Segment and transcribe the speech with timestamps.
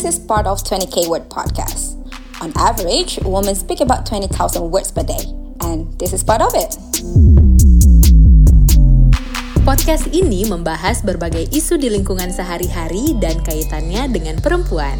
[0.00, 1.92] This is part of 20k word podcast.
[2.40, 4.32] On average, women speak about 20,000
[4.72, 5.28] words per day,
[5.60, 6.72] and this is part of it.
[9.60, 14.96] Podcast ini membahas berbagai isu di lingkungan sehari-hari dan kaitannya dengan perempuan.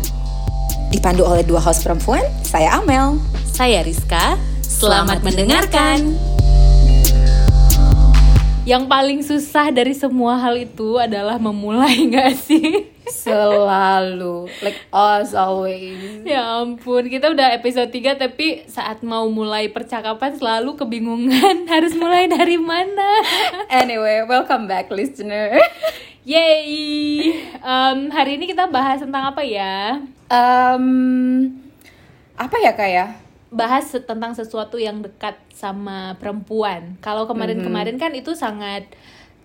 [0.93, 3.17] Dipandu oleh dua host perempuan, saya Amel.
[3.57, 4.37] Saya Rizka.
[4.61, 5.98] Selamat, Selamat mendengarkan.
[8.69, 12.90] Yang paling susah dari semua hal itu adalah memulai nggak sih?
[13.11, 16.23] Selalu, like us always.
[16.23, 22.31] Ya ampun, kita udah episode 3 tapi saat mau mulai percakapan selalu kebingungan harus mulai
[22.31, 23.11] dari mana.
[23.67, 25.59] Anyway, welcome back listener.
[26.23, 27.34] Yeay!
[27.59, 29.98] Em, hari ini kita bahas tentang apa ya?
[30.31, 30.87] Um,
[32.39, 33.06] apa ya kak ya?
[33.51, 36.95] Bahas tentang sesuatu yang dekat sama perempuan.
[37.03, 38.87] Kalau kemarin-kemarin kan itu sangat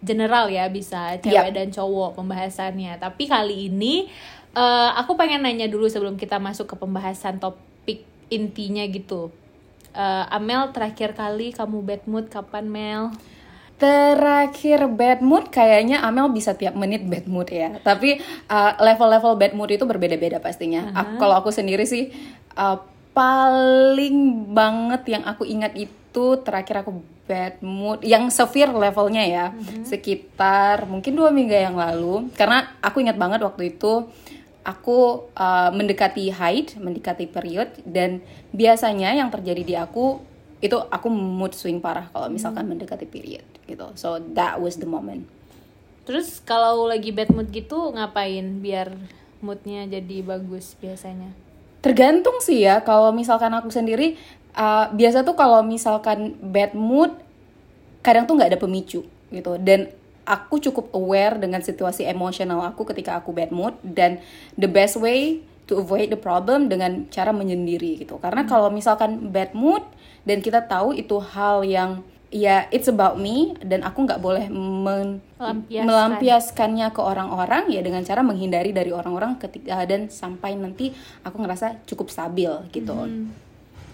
[0.04, 1.55] general ya, bisa cewek Yap.
[1.55, 2.99] dan cowok pembahasannya.
[2.99, 4.09] Tapi kali ini
[4.55, 8.03] eh, aku pengen nanya dulu sebelum kita masuk ke pembahasan topik
[8.34, 9.30] intinya gitu.
[9.95, 13.03] Eh, Amel terakhir kali kamu bad mood kapan Mel?
[13.75, 17.75] Terakhir bad mood kayaknya Amel bisa tiap menit bad mood ya.
[17.84, 20.95] Tapi uh, level-level bad mood itu berbeda-beda pastinya.
[20.95, 22.08] Aku- kalau aku sendiri sih
[22.56, 22.80] uh,
[23.12, 25.91] paling banget yang aku ingat itu
[26.41, 29.45] terakhir aku bad mood yang severe levelnya ya
[29.81, 32.30] sekitar mungkin dua minggu yang lalu.
[32.38, 34.07] Karena aku ingat banget waktu itu
[34.66, 40.22] aku uh, mendekati haid mendekati period dan biasanya yang terjadi di aku
[40.63, 43.91] itu aku mood swing parah kalau misalkan mendekati period gitu.
[44.00, 45.27] So that was the moment.
[46.05, 48.94] Terus kalau lagi bad mood gitu ngapain biar
[49.41, 51.45] moodnya jadi bagus biasanya?
[51.85, 54.17] tergantung sih ya kalau misalkan aku sendiri
[54.56, 57.11] uh, biasa tuh kalau misalkan bad mood
[58.02, 59.92] kadang tuh nggak ada pemicu gitu dan
[60.25, 64.17] aku cukup aware dengan situasi emosional aku ketika aku bad mood dan
[64.58, 69.53] the best way to avoid the problem dengan cara menyendiri gitu karena kalau misalkan bad
[69.53, 69.81] mood
[70.25, 72.02] dan kita tahu itu hal yang
[72.34, 75.85] ya it's about me dan aku nggak boleh men- Melampiaskan.
[75.85, 80.91] melampiaskannya ke orang-orang ya dengan cara menghindari dari orang-orang ketika dan sampai nanti
[81.22, 82.96] aku ngerasa cukup stabil gitu.
[82.96, 83.29] Hmm.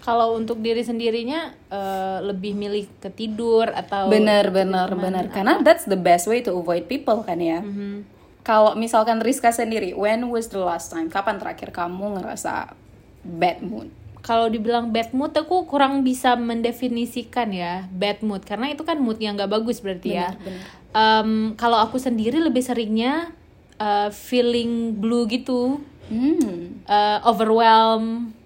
[0.02, 5.86] Kalau untuk diri sendirinya eh, lebih milih ke tidur atau Bener bener bener karena that's
[5.86, 7.62] the best way to avoid people kan ya.
[7.62, 8.02] Mhm.
[8.42, 11.06] Kalau misalkan Rizka sendiri, when was the last time?
[11.06, 12.74] Kapan terakhir kamu ngerasa
[13.22, 13.86] bad mood?
[14.26, 19.22] Kalau dibilang bad mood aku kurang bisa mendefinisikan ya bad mood karena itu kan mood
[19.22, 20.34] yang nggak bagus berarti ya.
[20.34, 20.66] Benar, benar.
[20.92, 23.30] Em, kalau aku sendiri lebih seringnya
[23.78, 25.78] eh, feeling blue gitu,
[26.10, 26.82] Hmm.
[26.82, 27.18] eh,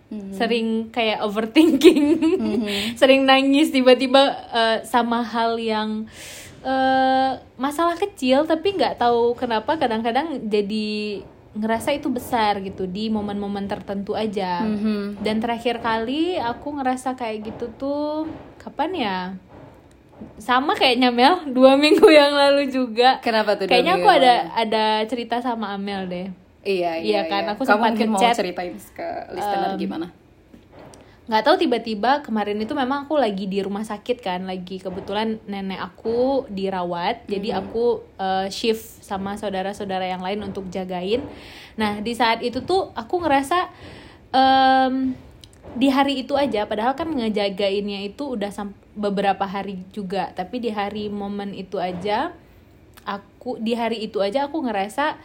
[0.06, 2.04] overwhelm, sering kayak overthinking,
[3.00, 4.22] sering nangis tiba-tiba
[4.54, 6.06] eh, sama hal yang
[6.62, 11.22] eh, masalah kecil tapi nggak tahu kenapa kadang-kadang jadi
[11.56, 14.60] ngerasa itu besar gitu di momen-momen tertentu aja.
[14.62, 15.24] Mhm.
[15.24, 18.28] Dan terakhir kali aku ngerasa kayak gitu tuh
[18.60, 19.18] kapan ya?
[20.36, 23.18] Sama kayaknya Mel dua minggu yang lalu juga.
[23.24, 23.66] Kenapa tuh?
[23.66, 24.52] Kayaknya aku ada lalu?
[24.68, 26.28] ada cerita sama Amel deh.
[26.66, 27.06] Iya iya.
[27.06, 30.06] Iya kan, aku Kamu sempat mungkin mau ceritain ke listener gimana?
[31.26, 35.82] nggak tahu tiba-tiba kemarin itu memang aku lagi di rumah sakit kan lagi kebetulan nenek
[35.82, 41.26] aku dirawat jadi aku uh, shift sama saudara-saudara yang lain untuk jagain
[41.74, 43.58] nah di saat itu tuh aku ngerasa
[44.30, 45.18] em,
[45.74, 48.54] di hari itu aja padahal kan ngejagainnya itu udah
[48.94, 52.30] beberapa hari juga tapi di hari momen itu aja
[53.02, 55.18] aku di hari itu aja aku ngerasa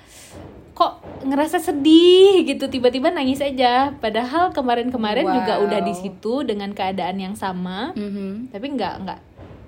[0.81, 5.69] kok ngerasa sedih gitu tiba-tiba nangis aja padahal kemarin-kemarin juga Wow.
[5.69, 8.49] udah di situ dengan keadaan yang sama Mhm.
[8.49, 9.19] tapi nggak nggak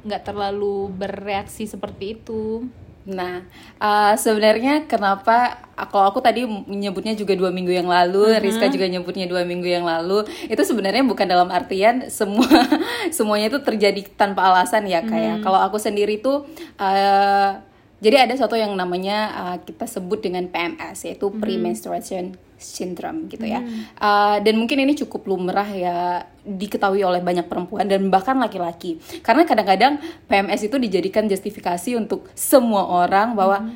[0.03, 2.66] nggak terlalu bereaksi seperti itu
[3.03, 3.44] Nah,
[3.84, 5.59] uh, sebenarnya kenapa
[5.91, 9.84] kalau aku tadi menyebutnya juga dua minggu yang lalu, Rizka juga nyebutnya dua minggu yang
[9.84, 12.47] lalu, itu sebenarnya bukan dalam artian semua
[13.12, 15.44] semuanya itu terjadi tanpa alasan ya kayak.
[15.44, 16.47] Kalau aku sendiri tuh
[16.79, 17.59] uh,
[18.03, 23.64] jadi ada satu yang namanya uh, kita sebut dengan PMS yaitu premenstruation syndrome gitu ya.
[24.00, 29.00] Uh, dan mungkin ini cukup lumrah ya diketahui oleh banyak perempuan dan bahkan laki-laki.
[29.23, 33.72] Karena kadang-kadang PMS itu dijadikan justifikasi untuk semua orang bahwa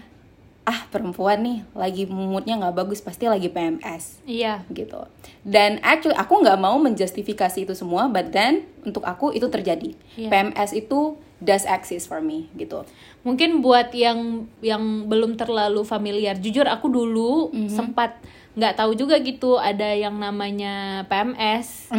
[0.67, 5.07] ah perempuan nih lagi moodnya nggak bagus pasti lagi PMS iya gitu.
[5.39, 9.95] Dan actually aku nggak mau menjustifikasi itu semua, but then untuk aku itu terjadi.
[10.19, 10.27] Iya.
[10.27, 12.83] PMS itu does exist for me gitu.
[13.27, 18.23] Mungkin buat yang yang belum terlalu familiar jujur aku dulu sempat
[18.55, 21.91] nggak tahu juga gitu ada yang namanya PMS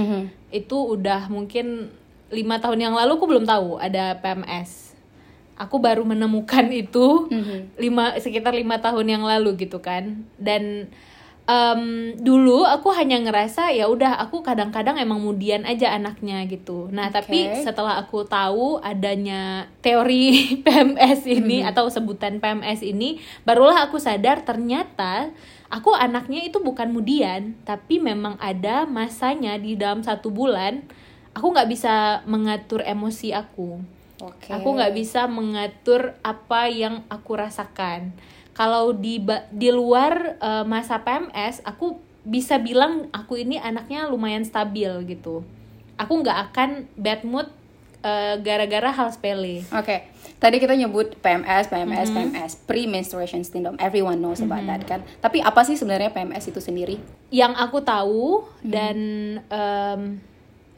[0.48, 1.92] itu udah mungkin
[2.32, 4.88] lima tahun yang lalu aku belum tahu ada PMS
[5.58, 7.26] aku baru menemukan itu
[7.75, 10.22] lima sekitar lima tahun yang lalu gitu kan.
[10.38, 10.88] Dan
[11.48, 16.92] em, dulu aku hanya ngerasa ya udah aku kadang-kadang emang mudian aja anaknya gitu.
[16.92, 17.64] Nah, tapi Oke.
[17.64, 21.70] setelah aku tahu adanya teori PMS ini Mm-hmm.
[21.72, 23.18] atau sebutan PMS ini,
[23.48, 25.32] barulah aku sadar ternyata
[25.72, 30.84] aku anaknya itu bukan mudian, tapi memang ada masanya di dalam satu bulan
[31.32, 33.80] aku nggak bisa mengatur emosi aku.
[34.18, 34.50] Oke.
[34.50, 38.10] Aku nggak bisa mengatur apa yang aku rasakan.
[38.58, 39.22] Kalau di
[39.55, 45.46] di luar eh, masa PMS, aku bisa bilang aku ini anaknya lumayan stabil gitu.
[45.94, 47.46] Aku nggak akan bad mood
[48.02, 49.62] eh, gara-gara hal sepele.
[49.70, 50.10] Oke,
[50.43, 52.34] tadi kita nyebut PMS, PMS, Mm-hmm.
[52.34, 53.78] PMS, pre-menstruation syndrome.
[53.78, 55.06] Everyone knows about that kan.
[55.22, 56.99] Tapi apa sih sebenarnya PMS itu sendiri?
[57.31, 58.99] Yang aku tahu dan
[59.38, 60.19] em,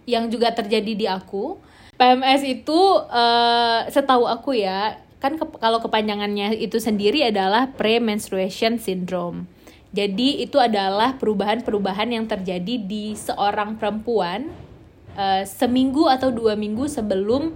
[0.04, 1.56] yang juga terjadi di aku,
[1.96, 9.44] PMS itu eh, setahu aku ya, kan ke- kalau kepanjangannya itu sendiri adalah pre-menstruation syndrome.
[9.92, 14.48] Jadi itu adalah perubahan-perubahan yang terjadi di seorang perempuan
[15.18, 17.52] eh, seminggu atau dua minggu sebelum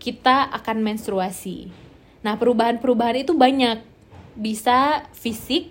[0.00, 1.68] kita akan menstruasi.
[2.24, 3.84] Nah, perubahan-perubahan itu banyak.
[4.38, 5.68] Bisa fisik,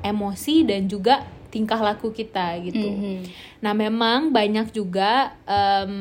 [0.00, 2.88] emosi dan juga tingkah laku kita gitu.
[2.88, 3.16] Mhm.
[3.60, 5.34] Nah, memang banyak juga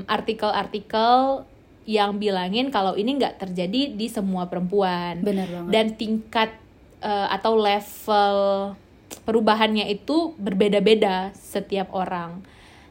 [0.07, 1.43] artikel-artikel
[1.88, 5.24] yang bilangin kalau ini nggak terjadi di semua perempuan.
[5.24, 5.72] Benar banget.
[5.72, 6.50] Dan tingkat
[7.00, 8.36] eh, atau level
[9.24, 12.44] perubahannya itu berbeda-beda setiap orang.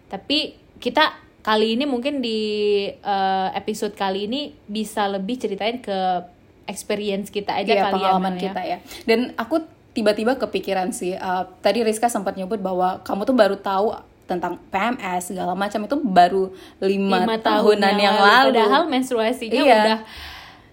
[0.08, 1.12] Tapi kita
[1.44, 2.40] kali ini mungkin di
[2.88, 6.24] eh, episode kali ini bisa lebih ceritain ke
[6.66, 8.42] experience kita aja Iya, kali ya, pengalaman ya.
[8.48, 8.78] kita ya.
[9.04, 9.62] Dan aku
[9.96, 11.16] tiba-tiba kepikiran sih.
[11.16, 15.96] uh, tadi Rizka sempat nyebut bahwa kamu tuh baru tahu tentang PMS segala macam itu
[15.96, 18.52] baru lima, Lima tahunan yang, lalu.
[18.52, 19.76] Padahal menstruasinya Iya.
[19.80, 19.98] udah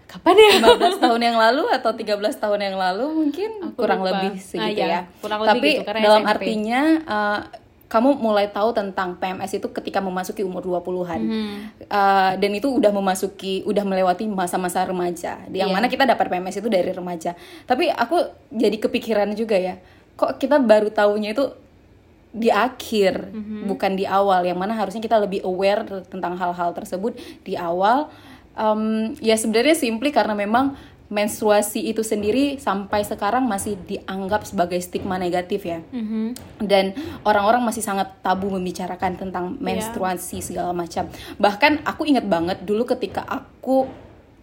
[0.05, 0.49] kapan ya?
[0.59, 2.05] 15 tahun yang lalu atau 13
[2.35, 4.09] tahun yang lalu mungkin Aku kurang lupa.
[4.11, 5.01] lebih Ah, segitu iya, ya.
[5.17, 6.31] kurang lebih Tapi gitu, dalam SMP.
[6.31, 7.39] artinya uh,
[7.85, 11.21] kamu mulai tahu tentang PMS itu ketika memasuki umur 20-an.
[11.21, 11.57] Hmm.
[11.83, 15.45] Uh, dan itu udah memasuki udah melewati masa-masa remaja.
[15.47, 15.75] Yang Iya.
[15.75, 17.37] mana kita dapat PMS itu dari remaja.
[17.63, 18.17] Tapi aku
[18.49, 19.77] jadi kepikiran juga ya.
[20.11, 21.53] Kok kita baru tahunya itu
[22.33, 23.69] di akhir, Mhm.
[23.69, 24.41] bukan di awal.
[24.43, 27.13] Yang mana harusnya kita lebih aware tentang hal-hal tersebut
[27.45, 28.09] di awal.
[28.57, 30.73] Um, ya sebenarnya simply karena memang
[31.13, 36.33] menstruasi itu sendiri sampai sekarang masih dianggap sebagai stigma negatif ya Mhm.
[36.65, 39.61] dan orang-orang masih sangat tabu membicarakan tentang Iya.
[39.61, 41.05] menstruasi segala macam.
[41.37, 43.85] Bahkan aku ingat banget dulu ketika aku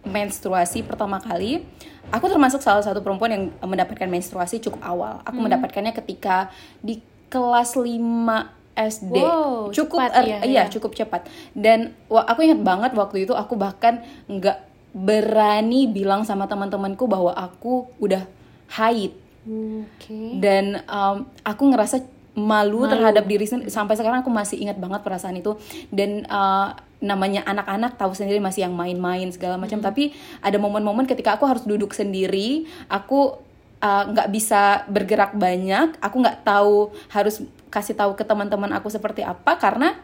[0.07, 1.61] menstruasi pertama kali,
[2.09, 5.19] aku termasuk salah satu perempuan yang mendapatkan menstruasi cukup awal.
[5.27, 5.51] Aku Hmm.
[5.51, 6.49] mendapatkannya ketika
[6.79, 9.15] di kelas 5 SD.
[9.15, 10.71] Wow, cukup cepat er- ya, iya, ya.
[10.71, 11.27] cukup cepat.
[11.55, 17.87] Dan aku ingat banget waktu itu aku bahkan nggak berani bilang sama teman-temanku bahwa aku
[18.03, 18.27] udah
[18.75, 19.15] haid
[19.47, 20.39] Oke.
[20.43, 22.03] dan um, aku ngerasa
[22.35, 22.91] malu, Malu.
[22.91, 25.55] terhadap diri sendiri sampai sekarang aku masih ingat banget perasaan itu
[25.91, 31.35] dan uh, namanya anak-anak tahu sendiri masih yang main-main segala macam tapi ada momen-momen ketika
[31.35, 33.35] aku harus duduk sendiri aku
[33.81, 37.43] uh, nggak bisa bergerak banyak aku nggak tahu harus
[37.73, 39.97] kasih tahu ke teman-teman aku seperti apa karena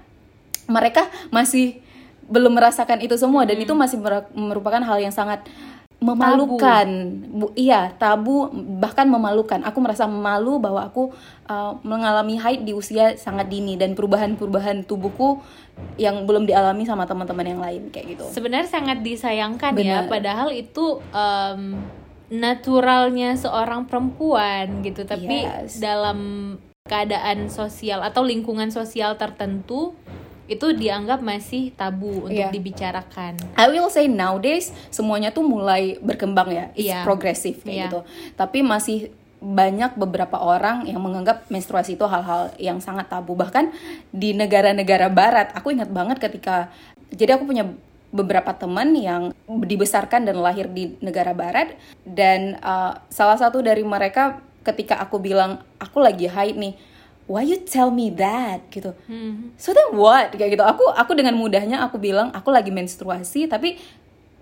[0.68, 1.80] mereka masih
[2.28, 5.48] belum merasakan itu semua dan itu masih mer- merupakan hal yang sangat
[5.98, 6.88] memalukan.
[7.26, 9.66] Bu, iya tabu bahkan memalukan.
[9.66, 11.10] Aku merasa malu bahwa aku
[11.50, 15.42] uh, mengalami haid di usia sangat dini dan perubahan-perubahan tubuhku
[15.98, 18.26] yang belum dialami sama teman-teman yang lain kayak gitu.
[18.30, 20.10] Sebenarnya sangat disayangkan ya, Benar.
[20.10, 21.82] padahal itu em,
[22.28, 25.80] naturalnya seorang perempuan gitu, tapi Yes.
[25.80, 26.20] dalam
[26.88, 29.96] keadaan sosial atau lingkungan sosial tertentu
[30.48, 32.56] itu dianggap masih tabu untuk Iya.
[32.56, 33.36] dibicarakan.
[33.60, 37.04] I will say nowadays semuanya tuh mulai berkembang ya, it's Iya.
[37.04, 37.84] progresif kayak Iya.
[37.92, 38.00] gitu.
[38.40, 43.36] Tapi masih banyak beberapa orang yang menganggap menstruasi itu hal-hal yang sangat tabu.
[43.38, 43.70] Bahkan
[44.10, 46.72] di negara-negara barat, aku ingat banget ketika
[47.14, 47.68] jadi aku punya
[48.12, 51.76] beberapa teman yang dibesarkan dan lahir di negara barat
[52.08, 56.76] dan uh, salah satu dari mereka ketika aku bilang aku lagi haid nih,
[57.28, 58.96] why you tell me that gitu.
[59.08, 59.52] Hmm.
[59.60, 60.36] So then what?
[60.36, 60.64] Kayak gitu.
[60.64, 63.80] Aku aku dengan mudahnya aku bilang aku lagi menstruasi tapi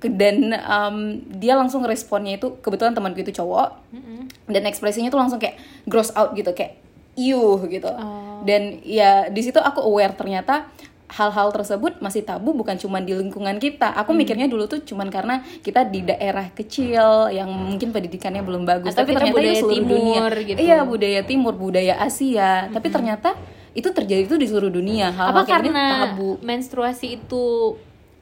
[0.06, 4.30] dan um, dia langsung responnya itu kebetulan temanku itu cowok Mm-mm.
[4.46, 5.58] dan ekspresinya tuh langsung kayak
[5.90, 6.78] gross out gitu kayak
[7.18, 7.90] iuh gitu.
[7.90, 8.44] Oh.
[8.46, 10.70] Dan ya di situ aku aware ternyata
[11.16, 13.96] hal-hal tersebut masih tabu bukan cuma di lingkungan kita.
[13.96, 14.20] Aku Hmm.
[14.20, 18.92] mikirnya dulu tuh cuman karena kita di daerah kecil yang mungkin pendidikannya belum bagus.
[18.92, 19.96] Atau tapi ternyata itu budaya seluruh timur
[20.32, 20.46] dunia.
[20.46, 20.58] gitu.
[20.60, 22.68] Iya budaya timur, budaya Asia.
[22.68, 23.30] Tapi ternyata
[23.72, 25.12] itu terjadi itu di seluruh dunia.
[25.12, 26.30] Hal-hal Apa kayak gini karena tabu.
[26.40, 27.44] menstruasi itu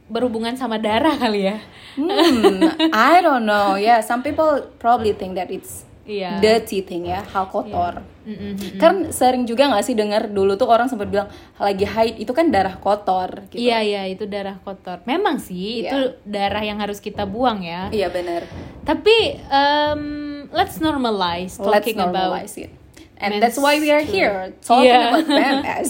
[0.06, 1.58] berhubungan sama darah kali ya?
[1.96, 2.62] Hmm,
[2.94, 3.74] I don't know.
[3.74, 6.44] Yeah, some people probably think that it's Iya.
[6.44, 8.04] dirty thing ya, hal kotor.
[8.24, 8.76] Mm-mm.
[8.76, 12.48] Kan sering juga nggak sih dengar dulu tuh orang sempat bilang lagi haid itu kan
[12.48, 13.48] darah kotor.
[13.48, 13.64] Gitu.
[13.64, 15.00] Iya iya itu darah kotor.
[15.04, 15.88] Memang sih Iya.
[15.88, 17.88] itu darah yang harus kita buang ya.
[17.88, 18.44] Iya benar.
[18.82, 20.04] Tapi um,
[20.52, 22.72] let's normalize Let's talking about normalize it.
[23.16, 25.08] And that's why we are here talking Iya.
[25.10, 25.90] about PMS.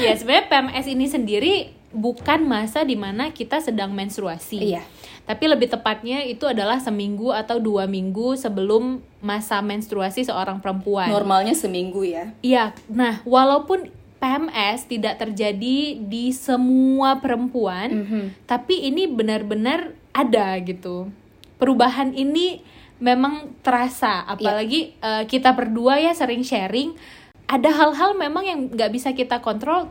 [0.00, 1.54] ya sebenarnya PMS ini sendiri
[1.90, 4.58] bukan masa di mana kita sedang menstruasi.
[4.58, 4.82] Iya.
[5.24, 11.08] Tapi lebih tepatnya itu adalah seminggu atau dua minggu sebelum masa menstruasi seorang perempuan.
[11.08, 12.36] Normalnya seminggu ya.
[12.44, 13.88] Iya, nah walaupun
[14.20, 18.24] PMS tidak terjadi di semua perempuan, Mhm.
[18.44, 21.08] tapi ini benar-benar ada gitu.
[21.56, 22.60] Perubahan ini
[23.00, 26.96] memang terasa, apalagi eh, kita berdua ya sering sharing.
[27.44, 29.88] Ada hal-hal memang yang nggak bisa kita kontrol,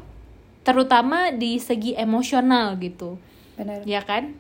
[0.62, 3.18] terutama di segi emosional gitu,
[3.54, 3.86] Benar.
[3.86, 4.34] ya kan?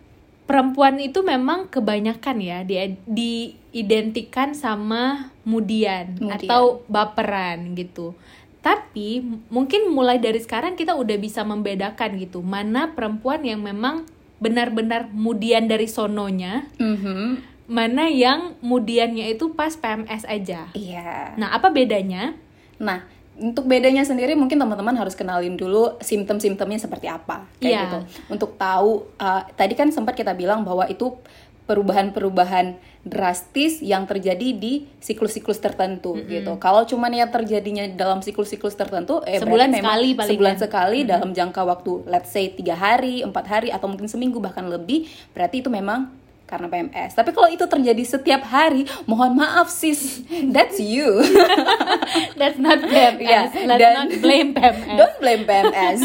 [0.53, 6.45] Perempuan itu memang kebanyakan ya di diidentikan sama mudian, Mudian.
[6.45, 8.13] atau baperan gitu.
[8.62, 14.05] Tapi mungkin mulai dari sekarang kita udah bisa membedakan gitu mana perempuan yang memang
[14.38, 17.41] benar-benar mudian dari sononya, Mhm.
[17.65, 20.69] mana yang mudiannya itu pas PMS aja.
[20.77, 21.33] Iya.
[21.33, 22.38] Nah, apa bedanya?
[22.77, 27.82] Nah, untuk bedanya sendiri mungkin teman-teman harus kenalin dulu simptom-simptomnya seperti apa kayak Iya.
[27.88, 28.00] gitu.
[28.30, 31.18] Untuk tahu uh, tadi kan sempat kita bilang bahwa itu
[31.63, 36.56] perubahan-perubahan drastis yang terjadi di siklus-siklus tertentu gitu.
[36.60, 40.62] Kalau cuman yang terjadinya dalam siklus-siklus tertentu eh Sebulan memang sekali paling sebulan kan.
[40.63, 45.08] sekali dalam jangka waktu let's say tiga hari, empat hari atau mungkin seminggu bahkan lebih,
[45.32, 46.12] berarti itu memang
[46.53, 47.17] karena PMS.
[47.17, 50.22] Tapi kalau itu terjadi setiap hari, mohon maaf sis,
[50.53, 51.17] that's you.
[52.39, 53.17] That's not PMS.
[53.19, 54.93] Iya, Let's dan- not blame PMS.
[54.93, 56.00] Don't blame PMS.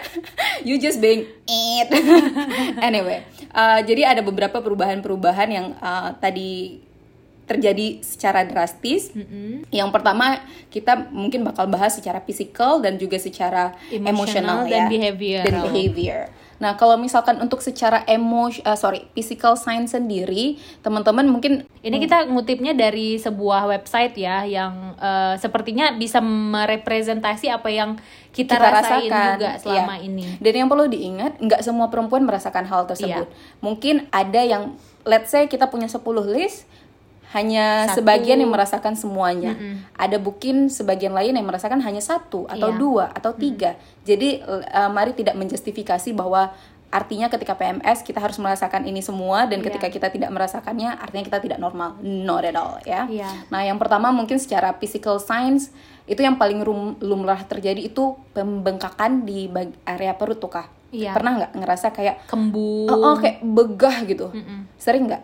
[0.68, 1.88] you just being it.
[2.80, 6.82] anyway, uh, jadi ada beberapa perubahan-perubahan yang uh, tadi
[7.48, 9.08] terjadi secara drastis.
[9.72, 10.36] Yang pertama
[10.68, 14.88] kita mungkin bakal bahas secara fisikal dan juga secara Emotional emosional dan ya.
[14.92, 15.46] behavioral.
[15.48, 16.20] Dan behavior.
[16.58, 22.26] Nah, kalau misalkan untuk secara emosi, uh, sorry, physical science sendiri, teman-teman mungkin Ini kita
[22.28, 27.96] ngutipnya dari sebuah website ya yang eh, sepertinya bisa merepresentasi apa yang
[28.34, 30.04] kita, kita rasain rasakan juga selama Iya.
[30.04, 30.26] ini.
[30.42, 33.30] Dan yang perlu diingat, nggak semua perempuan merasakan hal tersebut.
[33.62, 34.74] Mungkin ada yang,
[35.06, 36.68] let's say kita punya 10 list,
[37.28, 38.00] hanya Satu.
[38.00, 39.52] sebagian yang merasakan semuanya.
[39.94, 42.78] Ada mungkin sebagian lain yang merasakan hanya satu atau Iya.
[42.78, 43.76] dua atau tiga.
[44.02, 46.56] Jadi eh, mari tidak menjustifikasi bahwa
[46.88, 49.68] artinya ketika PMS kita harus merasakan ini semua dan Iya.
[49.68, 52.00] ketika kita tidak merasakannya artinya kita tidak normal.
[52.00, 53.04] Not at all ya.
[53.04, 53.28] Iya.
[53.48, 55.68] Nah, yang pertama mungkin secara physical science
[56.08, 59.52] itu yang paling rum- lumrah terjadi itu pembengkakan di
[59.84, 60.66] area perut tuh kah?
[60.88, 61.12] Iya.
[61.12, 62.88] Pernah nggak ngerasa kayak Kembung.
[62.88, 64.32] oh, oh, kayak begah gitu?
[64.80, 65.20] Sering nggak?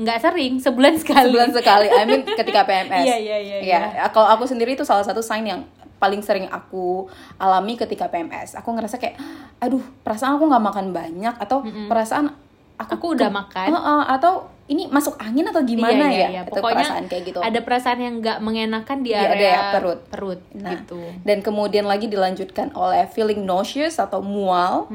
[0.00, 1.28] Nggak sering, sebulan sekali.
[1.28, 1.86] Sebulan sekali.
[1.92, 3.04] I mean ketika PMS.
[3.04, 5.60] Iya, iya, iya, Ya, kalau aku sendiri itu salah satu sign yang
[6.00, 7.04] paling sering aku
[7.36, 8.56] alami ketika PMS.
[8.56, 9.20] Aku ngerasa kayak,
[9.60, 12.32] aduh, perasaan aku nggak makan banyak atau perasaan
[12.80, 13.68] aku, Aku udah makan.
[13.68, 16.28] Oh, oh, atau ini masuk angin atau gimana Iya, iya, ya?
[16.30, 16.42] iya.
[16.46, 17.38] Itu Pokoknya perasaan kayak gitu.
[17.44, 20.00] Ada perasaan yang nggak mengenakan di Di area, area perut.
[20.08, 21.02] perut Nah, gitu.
[21.26, 24.88] Dan kemudian lagi dilanjutkan oleh feeling nauseous atau mual.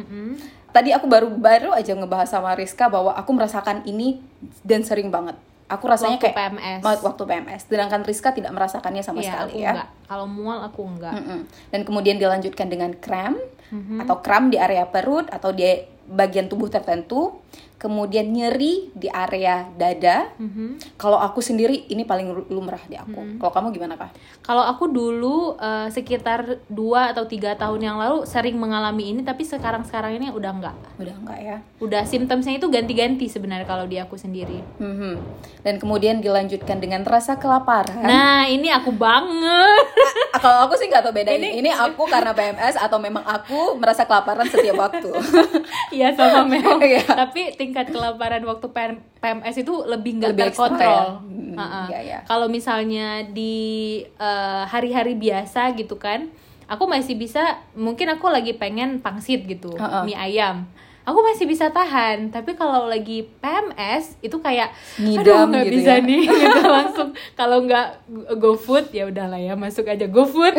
[0.75, 4.20] Tadi aku baru baru aja ngebahas sama Rizka bahwa aku merasakan ini
[4.60, 5.39] dan sering banget.
[5.65, 6.82] Aku rasanya Waktu kayak PMS.
[7.01, 7.62] waktu PMS.
[7.65, 9.88] Sedangkan Rizka tidak merasakannya sama Iya, sekali aku ya.
[10.05, 11.15] Kalau mual aku enggak.
[11.15, 11.39] Mm-mm.
[11.72, 13.98] Dan kemudian dilanjutkan dengan kram Mm-hmm.
[14.05, 15.65] atau kram di area perut atau di
[16.10, 17.42] bagian tubuh tertentu.
[17.76, 20.32] Kemudian nyeri di area dada.
[20.40, 20.96] Mm-hmm.
[20.96, 23.36] Kalau aku sendiri ini paling lumrah di aku.
[23.36, 24.16] Kalau kamu gimana kak?
[24.42, 29.44] Kalau aku dulu eh, sekitar dua atau tiga tahun yang lalu sering mengalami ini, tapi
[29.44, 30.76] sekarang sekarang ini udah enggak.
[30.98, 31.58] Udah enggak ya?
[31.84, 34.64] Udah simptomnya itu ganti-ganti sebenarnya kalau di aku sendiri.
[34.80, 35.14] Mhm.
[35.62, 38.02] Dan kemudian dilanjutkan dengan rasa kelaparan.
[38.02, 39.84] Nah ini aku banget.
[40.36, 41.64] Ah, kalau aku sih nggak tahu beda ini.
[41.64, 45.08] Ini aku karena PMS atau memang aku merasa kelaparan setiap waktu.
[45.96, 46.75] Iya sama Mel.
[46.78, 47.02] Iya.
[47.02, 50.84] Tapi tingkat kelaparan waktu PM PMS itu lebih nggak terkontrol.
[50.84, 51.24] ya?
[51.24, 52.20] Hmm, iya, iya.
[52.28, 53.56] Kalau misalnya di
[54.04, 56.28] eh, hari-hari biasa gitu kan,
[56.68, 57.42] aku masih bisa.
[57.74, 60.04] Mungkin aku lagi pengen pangsit gitu, Ha-ha.
[60.04, 60.68] mie ayam.
[61.06, 65.94] Aku masih bisa tahan, tapi kalau lagi PMS itu kayak Ngidam aduh nggak gitu bisa
[65.94, 66.02] ya.
[66.02, 67.88] nih gitu langsung kalau nggak
[68.36, 70.58] GoFood ya udahlah ya masuk aja GoFood.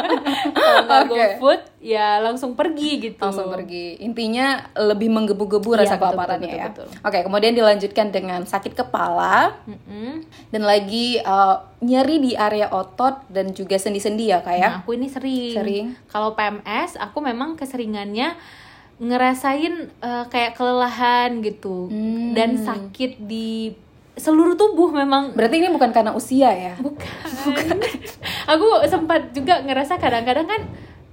[0.58, 1.14] kalau nggak Oke.
[1.14, 3.22] GoFood ya langsung pergi gitu.
[3.22, 4.00] Langsung pergi.
[4.00, 6.66] Intinya lebih menggebu-gebu Iya, rasa betul, kelaparannya ya.
[6.68, 10.26] betul, Oke, kemudian dilanjutkan dengan sakit kepala Mm-mm.
[10.50, 14.68] dan lagi eh, nyeri di area otot dan juga sendi-sendi ya kak ya.
[14.68, 15.54] Nah, aku ini sering.
[15.54, 15.86] Sering.
[16.08, 18.34] Kalau PMS, aku memang keseringannya
[18.96, 22.32] ngerasain eh, kayak kelelahan gitu Hmm.
[22.32, 23.74] dan sakit di
[24.14, 26.74] seluruh tubuh memang Berarti ini bukan karena usia ya?
[26.78, 27.26] bukan.
[28.52, 30.62] aku sempat juga ngerasa kadang-kadang kan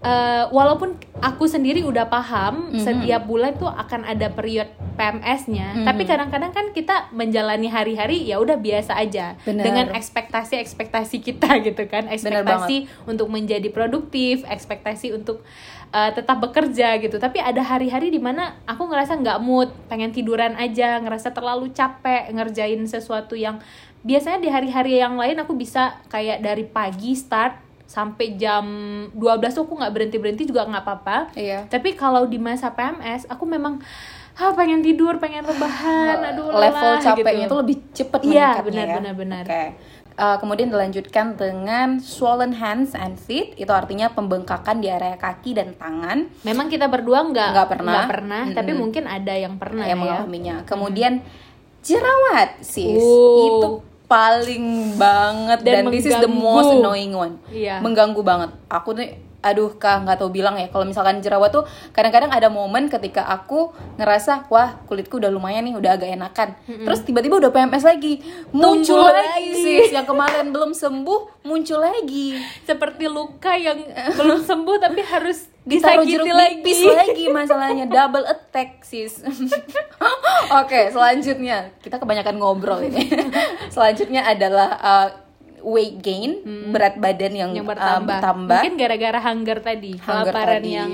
[0.02, 2.82] eh, walaupun aku sendiri udah paham Mhm.
[2.82, 4.66] setiap bulan tuh akan ada period
[4.98, 5.86] PMS-nya, Mhm.
[5.86, 9.62] tapi kadang-kadang kan kita menjalani hari-hari ya udah biasa aja Bener.
[9.62, 15.46] dengan ekspektasi-ekspektasi kita gitu kan, ekspektasi untuk menjadi produktif, ekspektasi untuk
[15.92, 17.20] eh, tetap bekerja gitu.
[17.20, 22.32] Tapi ada hari-hari di mana aku ngerasa nggak mood, pengen tiduran aja, ngerasa terlalu capek
[22.32, 23.60] ngerjain sesuatu yang
[24.00, 28.64] biasanya di hari-hari yang lain aku bisa kayak dari pagi start sampai jam
[29.12, 29.20] 12
[29.52, 31.68] tuh aku nggak berhenti berhenti juga nggak apa-apa Iya.
[31.68, 33.84] tapi kalau di masa PMS aku memang
[34.34, 37.52] ah pengen tidur pengen rebahan aduh level lelah, capeknya gitu.
[37.52, 38.96] itu lebih cepat Iya, benar, ya.
[38.96, 39.44] benar, benar.
[39.44, 39.66] Oke.
[40.14, 45.74] Uh, kemudian dilanjutkan dengan swollen hands and feet, itu artinya pembengkakan di area kaki dan
[45.74, 47.92] tangan memang kita berdua nggak Nggak pernah.
[47.92, 48.56] nggak pernah Mm-mm.
[48.56, 50.56] tapi mungkin ada yang pernah yang ya mengalaminya.
[50.64, 51.24] Kemudian
[51.82, 53.00] jerawat, sis.
[53.00, 53.42] Oh.
[53.42, 53.68] Itu
[54.12, 54.66] paling
[55.00, 57.40] banget dan, Dan this is the most annoying one.
[57.48, 57.80] Iya.
[57.80, 58.52] Mengganggu banget.
[58.68, 60.70] Aku nih aduh kak nggak tahu bilang ya.
[60.70, 65.76] Kalau misalkan jerawat tuh kadang-kadang ada momen ketika aku ngerasa wah kulitku udah lumayan nih
[65.76, 66.54] udah agak enakan.
[66.66, 68.22] Terus tiba-tiba udah PMS lagi.
[68.54, 69.50] Muncul Tumbuh lagi.
[69.52, 69.62] lagi.
[69.62, 72.38] sis yang kemarin belum sembuh muncul lagi.
[72.64, 73.82] Seperti luka yang
[74.16, 76.62] belum sembuh tapi harus ditaruh jeruk lagi.
[76.62, 77.86] nipis lagi masalahnya.
[77.86, 79.22] Double attack sis.
[80.62, 81.70] Oke selanjutnya.
[81.82, 83.06] Kita kebanyakan ngobrol ini.
[83.76, 85.08] Selanjutnya adalah uh,
[85.62, 86.42] weight gain
[86.74, 88.20] berat badan yang, yang uh, bertambah.
[88.20, 88.62] bertambah.
[88.62, 90.72] Mungkin gara-gara hunger tadi Hunger kelaparan tadi.
[90.76, 90.92] yang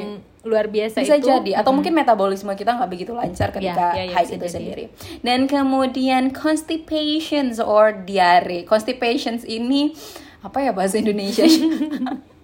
[0.48, 1.28] luar biasa bisa itu.
[1.28, 1.52] jadi.
[1.60, 4.56] Atau mungkin metabolisme kita nggak begitu lancar ketika ya, ya, haid bisa itu jadi.
[4.56, 4.84] sendiri.
[5.20, 8.64] Dan kemudian constipations or diare.
[8.64, 9.92] Constipations ini
[10.40, 11.44] apa ya bahasa Indonesia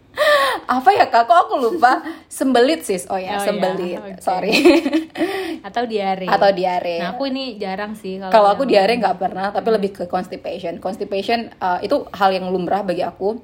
[0.70, 1.26] apa ya kak?
[1.26, 2.02] Kok aku lupa?
[2.30, 3.10] Sembelit sis.
[3.10, 3.98] Oh ya Oh ya, sembelit.
[4.00, 4.22] oke.
[4.22, 4.54] sorry.
[5.68, 6.30] Atau diare.
[6.30, 7.02] Atau diare.
[7.02, 10.78] Nah aku ini jarang sih kalau kalau aku diare nggak pernah tapi lebih ke constipation.
[10.78, 13.42] Constipation uh, itu hal yang lumrah bagi aku.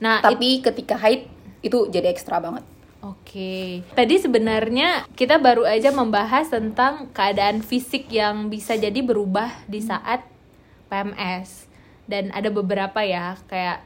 [0.00, 1.28] Nah tapi ketika haid
[1.60, 2.64] itu jadi ekstra banget.
[3.06, 9.78] Oke, tadi sebenarnya kita baru aja membahas tentang keadaan fisik yang bisa jadi berubah di
[9.78, 10.26] saat
[10.90, 11.70] PMS
[12.10, 13.84] dan ada beberapa ya kayak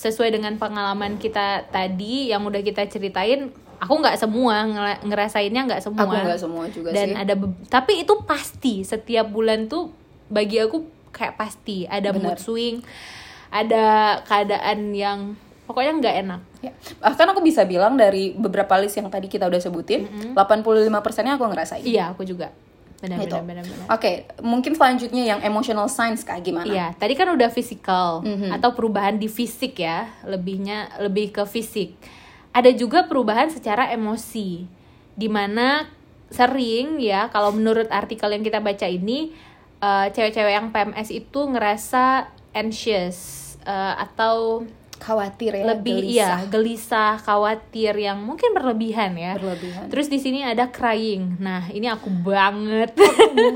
[0.00, 3.52] sesuai dengan pengalaman kita tadi yang udah kita ceritain.
[3.80, 4.64] Aku nggak semua
[5.04, 6.04] ngerasainnya nggak semua.
[6.04, 7.32] aku nggak semua juga dan sih ada
[7.72, 9.88] tapi itu pasti setiap bulan tuh
[10.28, 12.36] bagi aku kayak pasti ada Benar.
[12.36, 12.84] mood swing,
[13.48, 15.32] ada keadaan yang
[15.64, 16.40] pokoknya nggak enak.
[16.60, 16.72] Ya.
[17.00, 21.48] Bahkan aku bisa bilang dari beberapa list yang tadi kita udah sebutin, 85 persennya aku
[21.48, 21.84] ngerasain.
[21.84, 22.52] Iya, aku juga.
[23.00, 23.32] Benar, Gitu.
[23.40, 23.64] benar.
[23.88, 26.68] Oke, mungkin selanjutnya yang emotional signs kak gimana?
[26.68, 28.52] Iya, tadi kan udah physical Mhm.
[28.60, 31.96] atau perubahan di fisik ya, lebihnya lebih ke fisik.
[32.52, 34.68] Ada juga perubahan secara emosi,
[35.16, 35.88] di mana
[36.28, 39.32] sering ya, kalau menurut artikel yang kita baca ini,
[39.78, 43.18] eh, cewek-cewek yang PMS itu ngerasa anxious
[43.60, 44.64] eh, atau
[45.00, 46.12] Khawatir ya, lebih gelisah.
[46.12, 49.32] iya gelisah, khawatir yang mungkin berlebihan ya.
[49.40, 49.88] berlebihan.
[49.88, 51.40] Terus di sini ada crying.
[51.40, 52.92] Nah, ini aku banget.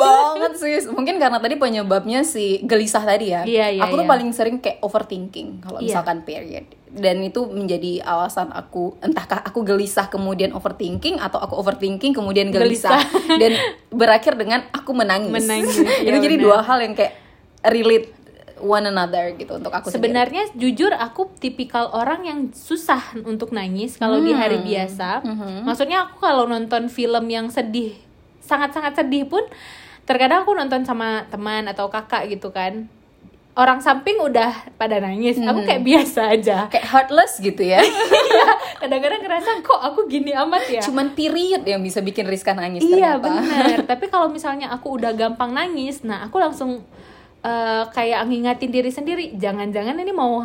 [0.00, 0.88] banget sih.
[0.88, 3.44] Mungkin karena tadi penyebabnya si gelisah tadi ya.
[3.44, 4.12] Iya, iya, aku tuh iya.
[4.16, 5.92] paling sering kayak overthinking kalau Iya.
[5.92, 6.64] misalkan period.
[6.94, 13.02] Dan itu menjadi alasan aku entahkah aku gelisah kemudian overthinking atau aku overthinking kemudian gelisah,
[13.42, 13.52] dan
[13.90, 15.28] berakhir dengan aku menangis.
[15.28, 15.76] Menangis,
[16.06, 17.18] itu iya jadi dua hal yang kayak
[17.66, 18.23] relate
[18.60, 20.14] one another gitu untuk aku sendiri.
[20.14, 25.26] Sebenarnya jujur aku tipikal orang yang susah untuk nangis kalau di hari biasa.
[25.66, 27.98] Maksudnya aku kalau nonton film yang sedih,
[28.38, 29.42] sangat-sangat sedih pun
[30.04, 32.86] terkadang aku nonton sama teman atau kakak gitu kan.
[33.54, 36.58] Orang samping udah pada nangis, aku kayak biasa aja.
[36.74, 37.78] kayak heartless gitu ya.
[38.82, 40.82] Kadang-kadang ngerasa kok aku gini amat ya.
[40.82, 43.22] Cuman period yang bisa bikin Rizka nangis Iya ternyata.
[43.22, 43.76] benar.
[43.94, 46.82] Tapi kalau misalnya aku udah gampang nangis, nah aku langsung
[47.44, 50.42] eh, kayak ngingatin diri sendiri, jangan-jangan ini mau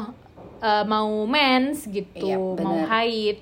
[0.60, 3.40] eh, mau mens gitu, Iya, mau haid.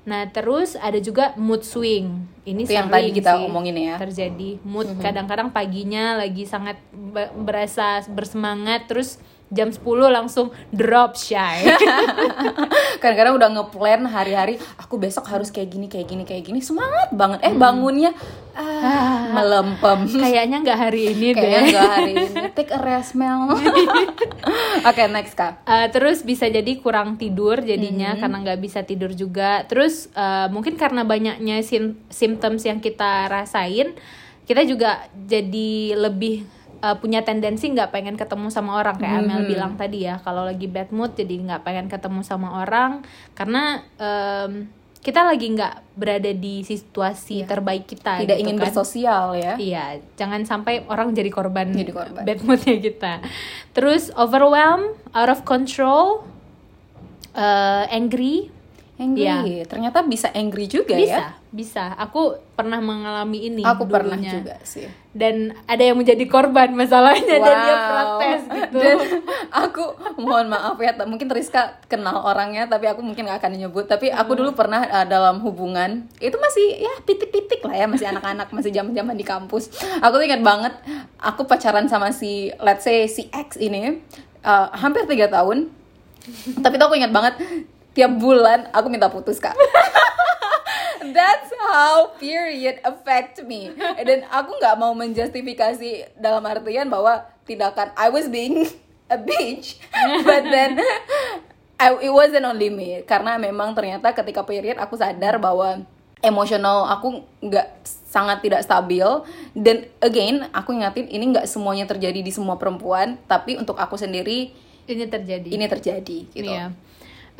[0.00, 2.24] Nah terus ada juga mood swing.
[2.44, 3.96] Ini Itu yang tadi kita sih omongin ya.
[4.00, 11.66] Terjadi mood kadang-kadang paginya lagi sangat be- berasa bersemangat, terus jam 10 langsung drop shy.
[13.02, 17.42] kadang-kadang udah ngeplan hari-hari aku besok harus kayak gini kayak gini kayak gini semangat banget
[17.42, 18.14] eh bangunnya
[18.52, 21.66] ah, melempem Kayaknya nggak hari ini kayaknya deh.
[21.66, 23.50] enggak hari ini take a rest Mel
[24.88, 28.20] oke next kak Uh, terus bisa jadi kurang tidur jadinya Mm-hmm.
[28.22, 29.62] karena nggak bisa tidur juga.
[29.64, 33.94] Terus uh, mungkin karena banyaknya sim symptoms yang kita rasain,
[34.44, 36.42] kita juga jadi lebih
[36.80, 39.48] uh, punya tendensi nggak pengen ketemu sama orang kayak Amel Mm-hmm.
[39.48, 40.18] bilang tadi ya.
[40.18, 43.00] Kalau lagi bad mood jadi nggak pengen ketemu sama orang
[43.32, 44.66] karena um,
[45.00, 47.48] kita lagi nggak berada di situasi Iya.
[47.48, 48.62] terbaik kita tidak gitu ingin kan.
[48.68, 52.20] bersosial ya Iya, jangan sampai orang jadi korban, Jadi korban.
[52.20, 53.24] bad moodnya kita.
[53.72, 56.28] Terus overwhelm, out of control,
[57.32, 58.52] eh, angry,
[58.96, 59.64] angry Iya.
[59.64, 61.98] ternyata bisa angry juga bisa, ya bisa.
[61.98, 63.62] Aku pernah mengalami ini.
[63.66, 64.38] aku pernah dulunya.
[64.38, 67.90] juga sih Dan ada yang menjadi korban masalahnya dan dia Wow.
[67.90, 68.78] protes gitu.
[68.78, 68.96] Dan
[69.50, 69.84] aku
[70.22, 73.90] mohon maaf ya, mungkin Rizka kenal orangnya, tapi aku mungkin gak akan nyebut.
[73.90, 78.54] Tapi aku dulu pernah uh, dalam hubungan, itu masih ya pitik-pitik lah ya, masih anak-anak,
[78.54, 79.74] masih zaman-zaman di kampus.
[79.98, 80.78] Aku tuh ingat banget,
[81.18, 83.98] aku pacaran sama si, let's say si X ini,
[84.46, 85.66] uh, hampir tiga tahun.
[86.62, 87.34] tapi tuh aku ingat banget,
[87.90, 89.58] tiap bulan aku minta putus kak.
[91.00, 93.72] That's how period affect me.
[94.04, 98.68] Dan aku nggak mau menjustifikasi dalam artian bahwa tindakan I was being
[99.08, 99.80] a bitch,
[100.22, 100.76] but then
[101.80, 103.00] I, it wasn't only me.
[103.08, 105.82] Karena memang ternyata ketika period aku sadar bahwa
[106.20, 109.06] emosional aku nggak sangat tidak stabil
[109.56, 114.52] dan again aku ingatin ini nggak semuanya terjadi di semua perempuan tapi untuk aku sendiri
[114.84, 115.48] ini terjadi.
[115.48, 116.76] ini terjadi gitu Iya.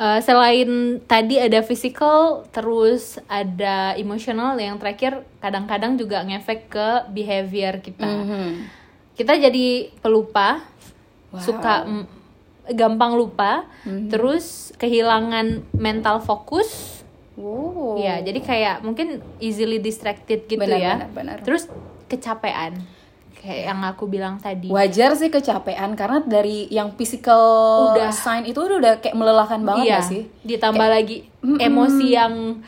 [0.01, 7.77] Eh, selain tadi ada physical, terus ada emosional yang terakhir kadang-kadang juga ngefek ke behavior
[7.77, 8.09] kita.
[8.09, 8.65] Mhm.
[9.13, 10.65] Kita jadi pelupa,
[11.29, 11.37] Wow.
[11.45, 12.05] suka mm,
[12.73, 13.69] gampang lupa,
[14.09, 17.05] terus kehilangan mental fokus.
[17.37, 18.01] Wow.
[18.01, 20.93] Ya, jadi kayak mungkin easily distracted gitu Benar, ya.
[20.97, 21.37] benar, benar.
[21.45, 21.69] Terus
[22.09, 22.81] kecapean.
[23.41, 24.69] Kayak yang aku bilang tadi.
[24.69, 27.41] Wajar sih kecapean karena dari yang physical
[27.89, 28.13] Udah.
[28.13, 30.23] sign itu udah, udah kayak melelahkan banget iya, gak sih?
[30.45, 32.61] ditambah lagi emosi yang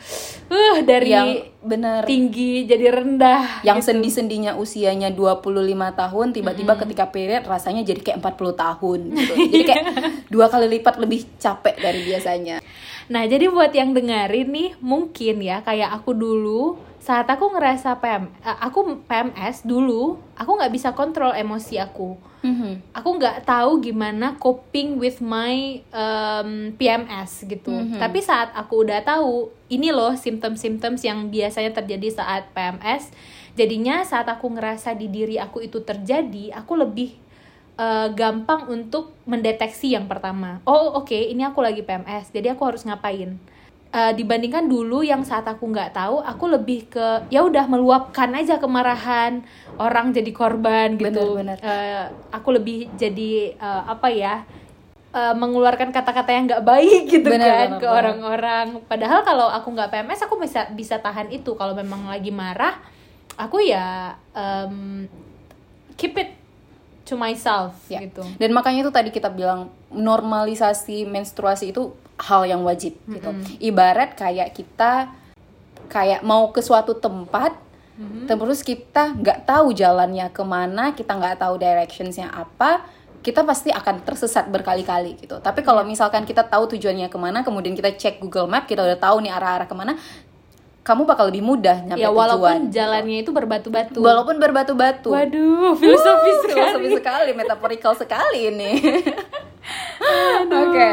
[0.50, 1.30] uh dari Yang
[1.62, 3.62] bener tinggi jadi rendah.
[3.62, 3.94] yang gitu.
[3.94, 5.46] sendi-sendinya usianya 25
[5.94, 9.32] tahun tiba-tiba ketika period rasanya jadi kayak 40 tahun gitu.
[9.54, 9.84] Jadi kayak
[10.34, 12.58] dua kali lipat lebih capek dari biasanya.
[13.04, 18.32] Nah, jadi buat yang dengerin nih, mungkin ya kayak aku dulu saat aku ngerasa PM,
[18.40, 22.16] eh, aku PMS dulu, aku nggak bisa kontrol emosi aku.
[22.40, 22.96] Mhm.
[22.96, 27.72] Aku nggak tahu gimana coping with my um, PMS gitu.
[28.00, 33.12] Tapi saat aku udah tahu, ini loh symptom-symptoms yang biasanya terjadi saat PMS.
[33.52, 37.20] Jadinya saat aku ngerasa di diri aku itu terjadi, aku lebih
[37.76, 40.64] uh, gampang untuk mendeteksi yang pertama.
[40.64, 43.36] Oh oke, ini aku lagi PMS, jadi aku harus ngapain?
[43.94, 48.58] Uh, dibandingkan dulu yang saat aku nggak tahu, aku lebih ke ya udah meluapkan aja
[48.58, 49.46] kemarahan
[49.78, 51.38] orang jadi korban gitu.
[51.38, 51.58] Bener, bener.
[51.62, 54.42] Uh, aku lebih jadi uh, apa ya?
[55.14, 58.66] uh, mengeluarkan kata-kata yang nggak baik gitu Bener, kan bener, ke orang-orang.
[58.90, 61.54] Padahal kalau aku nggak PMS aku bisa bisa tahan itu.
[61.54, 62.82] Kalau memang lagi marah,
[63.38, 65.06] aku ya um,
[65.94, 66.34] keep it
[67.04, 68.00] to myself Ya.
[68.02, 68.24] gitu.
[68.36, 73.30] Dan makanya itu tadi kita bilang normalisasi menstruasi itu hal yang wajib gitu.
[73.60, 75.12] Ibarat kayak kita
[75.88, 77.60] kayak mau ke suatu tempat
[78.26, 82.82] terus kita nggak tahu jalannya ke mana, kita nggak tahu directionsnya apa,
[83.22, 85.38] kita pasti akan tersesat berkali-kali gitu.
[85.38, 88.98] Tapi kalau misalkan kita tahu tujuannya ke mana, kemudian kita cek Google Map, kita udah
[88.98, 89.94] tahu nih arah-arah ke mana,
[90.84, 92.20] kamu bakal lebih mudah nyampe Ya tujuan.
[92.20, 93.98] walaupun jalannya itu berbatu-batu.
[93.98, 95.08] Walaupun berbatu-batu.
[95.08, 96.52] Waduh, filosofis Uh, sekali.
[96.54, 98.72] filosofi sekali, metaphorical sekali ini.
[100.62, 100.90] Oke.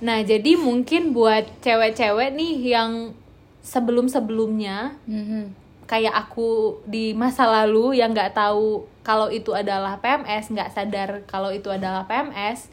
[0.00, 3.12] Nah, jadi mungkin buat cewek-cewek nih yang
[3.60, 5.42] sebelum-sebelumnya Mhm.
[5.84, 11.48] kayak aku di masa lalu yang nggak tahu kalau itu adalah PMS, nggak sadar kalau
[11.48, 12.72] itu adalah PMS,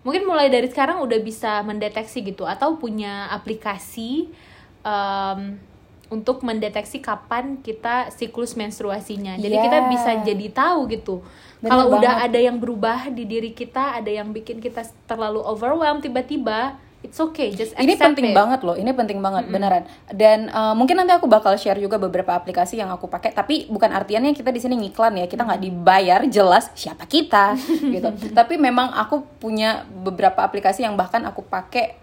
[0.00, 4.30] mungkin mulai dari sekarang udah bisa mendeteksi gitu atau punya aplikasi
[4.82, 5.56] em,
[6.08, 9.40] untuk mendeteksi kapan kita siklus menstruasinya.
[9.40, 9.88] Jadi kita Yeah.
[9.88, 11.24] bisa jadi tahu gitu.
[11.62, 16.74] Kalau udah ada yang berubah di diri kita, ada yang bikin kita terlalu overwhelmed tiba-tiba,
[17.00, 18.36] it's okay, just Ini accept penting it.
[18.36, 19.86] banget loh, ini penting banget beneran.
[20.10, 23.30] Dan uh, mungkin nanti aku bakal share juga beberapa aplikasi yang aku pakai.
[23.30, 27.54] Tapi bukan artiannya kita di sini ngiklan ya, kita nggak dibayar, jelas siapa kita
[27.94, 28.10] gitu.
[28.34, 32.01] Tapi memang aku punya beberapa aplikasi yang bahkan aku pakai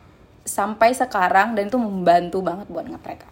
[0.49, 3.29] sampai sekarang dan itu membantu banget buat ngetrack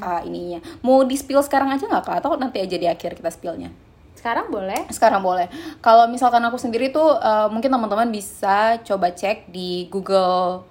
[0.00, 0.64] uh, ininya.
[0.80, 2.16] Mau di spill sekarang aja nggak kak?
[2.24, 3.68] Atau nanti aja di akhir kita spillnya?
[4.16, 4.88] Sekarang boleh.
[4.88, 5.52] Sekarang boleh.
[5.84, 10.64] Kalau misalkan aku sendiri tuh uh, mungkin teman-teman bisa coba cek di Google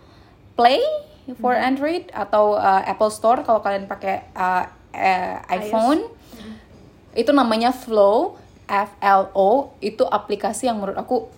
[0.57, 0.81] Play
[1.37, 4.65] for Android atau uh, Apple Store kalau kalian pakai uh,
[4.97, 6.01] eh, iPhone.
[7.13, 9.77] Itu namanya Flow, F L O.
[9.77, 11.29] Itu aplikasi yang menurut aku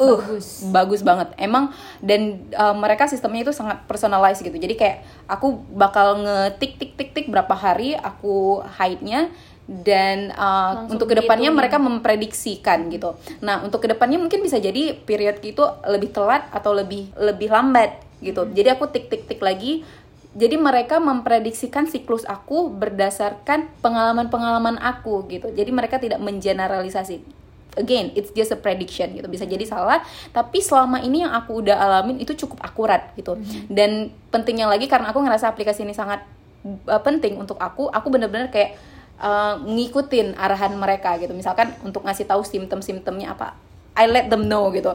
[0.00, 0.66] uh, Bagus.
[0.70, 1.30] bagus banget.
[1.38, 1.70] Emang
[2.02, 4.54] dan uh, mereka sistemnya itu sangat personalized gitu.
[4.54, 9.30] Jadi kayak aku bakal ngetik tik tik tik berapa hari aku hide-nya
[9.64, 11.60] dan uh, Langsung untuk ke depannya dihitungin.
[11.60, 13.16] mereka memprediksikan gitu.
[13.40, 17.96] Nah untuk ke depannya mungkin bisa jadi period itu lebih telat atau lebih lebih lambat
[18.20, 18.44] gitu.
[18.52, 19.84] Jadi aku tik tik tik lagi
[20.34, 25.54] jadi mereka memprediksikan siklus aku berdasarkan pengalaman-pengalaman aku gitu.
[25.54, 27.43] Jadi mereka tidak mengeneralisasi.
[27.74, 29.26] Again, it's just a prediction gitu.
[29.26, 33.34] Bisa jadi salah, tapi selama ini yang aku udah alamin itu cukup akurat gitu.
[33.66, 36.22] Dan pentingnya lagi karena aku ngerasa aplikasi ini sangat
[36.64, 38.78] uh, penting untuk aku, aku bener-bener kayak
[39.20, 41.34] uh, ngikutin arahan mereka gitu.
[41.34, 43.58] Misalkan untuk ngasih tahu simptom-simptomnya apa,
[43.94, 44.90] I let them know gitu.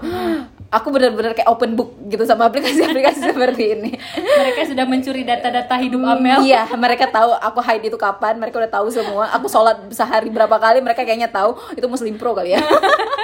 [0.69, 3.91] Aku bener-bener kayak open book gitu sama aplikasi-aplikasi seperti ini.
[4.13, 6.43] Mereka sudah mencuri data-data hidup Amel.
[6.43, 9.33] Iya, mereka tahu aku hide itu kapan, mereka udah tahu semua.
[9.33, 11.57] Aku sholat sehari berapa kali, mereka kayaknya tahu.
[11.73, 12.61] Itu Muslim Pro kali ya.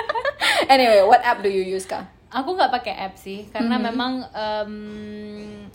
[0.68, 2.06] anyway, what app do you use kak?
[2.28, 3.88] Aku nggak pakai app sih, karena Mm-hmm.
[3.88, 4.74] memang em,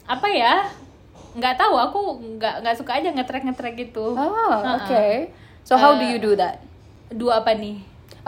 [0.05, 0.67] apa ya?
[1.33, 1.75] Nggak tahu.
[1.79, 1.99] Aku
[2.35, 4.13] nggak nggak suka aja ngetrack ngetrack gitu.
[4.13, 4.83] Oh, Uh-uh.
[4.83, 5.31] okay.
[5.63, 6.59] So how do Uh, you do that?
[7.09, 7.79] Dua apa nih?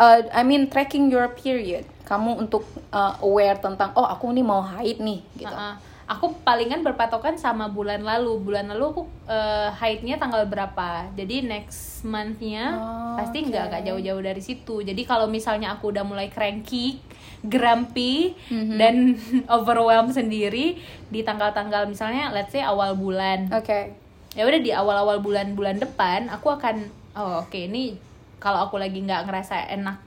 [0.02, 1.86] Uh, I mean tracking your period.
[2.02, 5.46] Kamu untuk uh, aware tentang oh aku nih mau haid nih gitu.
[5.46, 5.78] Uh-uh.
[6.10, 8.36] Aku palingan berpatokan sama bulan lalu.
[8.42, 11.08] Bulan lalu aku eh, haidnya tanggal berapa.
[11.14, 14.82] Jadi next month-nya Oh, pasti nggak nggak jauh-jauh dari situ.
[14.84, 17.00] Jadi kalau misalnya aku udah mulai cranky,
[17.40, 18.76] grumpy Mhm.
[18.76, 18.94] dan
[19.56, 20.76] overwhelmed sendiri
[21.08, 23.48] di tanggal-tanggal misalnya let's say awal bulan.
[23.48, 23.94] Oke.
[24.36, 27.96] Ya udah di awal-awal bulan-bulan depan aku akan oh oke ini
[28.42, 30.02] kalau aku lagi nggak ngerasa enak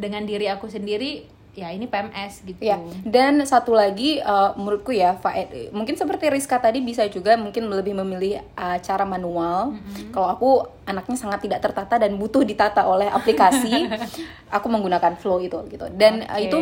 [0.00, 2.62] dengan diri aku sendiri ya ini PMS gitu.
[2.62, 7.66] Ya, dan satu lagi uh, menurutku ya, Faed, mungkin seperti Rizka tadi bisa juga mungkin
[7.68, 9.74] lebih memilih uh, cara manual.
[10.14, 10.50] Kalau aku
[10.86, 13.90] anaknya sangat tidak tertata dan butuh ditata oleh aplikasi,
[14.56, 15.90] aku menggunakan Flow itu gitu.
[15.90, 16.46] Dan uh, Oke.
[16.46, 16.58] itu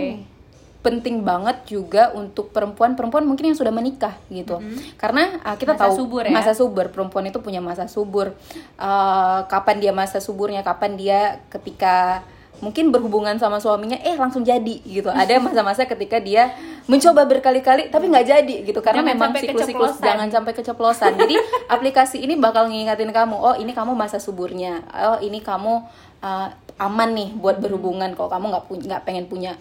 [0.79, 4.63] penting banget juga untuk perempuan-perempuan mungkin yang sudah menikah gitu.
[4.95, 6.31] Karena uh, kita Masa tahu subur ya?
[6.31, 8.31] masa subur perempuan itu punya masa subur.
[8.79, 12.23] Uh, kapan dia masa suburnya, kapan dia ketika
[12.59, 15.11] mungkin berhubungan sama suaminya eh langsung jadi gitu.
[15.11, 16.55] Ada masa-masa ketika dia
[16.87, 18.79] mencoba berkali-kali tapi nggak jadi gitu.
[18.79, 21.19] Karena Jangan memang siklus-siklus jangan sampai keceplosan.
[21.19, 21.43] Jadi
[21.75, 24.87] aplikasi ini bakal ngingatin kamu oh ini kamu masa suburnya.
[24.95, 25.83] Oh ini kamu
[26.23, 28.15] uh, aman nih buat berhubungan.
[28.15, 29.53] Kalau kamu nggak punya nggak pengen punya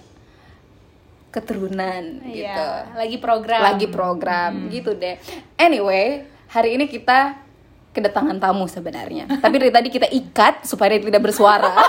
[1.38, 2.42] keturunan gitu.
[2.42, 3.62] Iya, lagi program.
[3.62, 5.22] lagi program gitu deh.
[5.62, 7.38] Anyway hari ini kita
[7.94, 9.26] kedatangan tamu sebenarnya.
[9.42, 11.74] Tapi dari tadi kita ikat supaya dia tidak bersuara.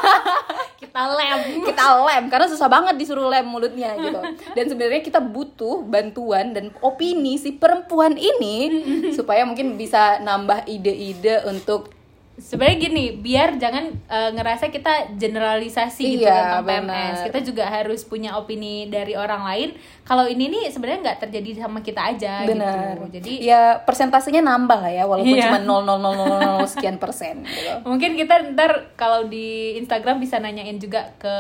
[0.79, 1.63] Kita lem.
[1.67, 4.19] kita lem karena susah banget disuruh lem mulutnya gitu.
[4.55, 11.43] Dan sebenarnya kita butuh bantuan dan opini si perempuan ini supaya mungkin bisa nambah ide-ide
[11.51, 11.98] untuk
[12.39, 16.79] Sebenarnya gini, biar jangan eh, ngerasa kita generalisasi gitu Iya, tentang PMS.
[16.81, 17.25] benar.
[17.27, 19.69] Kita juga harus punya opini dari orang lain.
[20.03, 23.19] Kalau ini nih sebenarnya nggak terjadi sama kita aja benar gitu.
[23.19, 25.53] Jadi ya persentasenya nambah lah ya walaupun Iya.
[25.53, 31.35] cuma 0,000 sekian persen gitu mungkin kita ntar kalau di Instagram bisa nanyain juga ke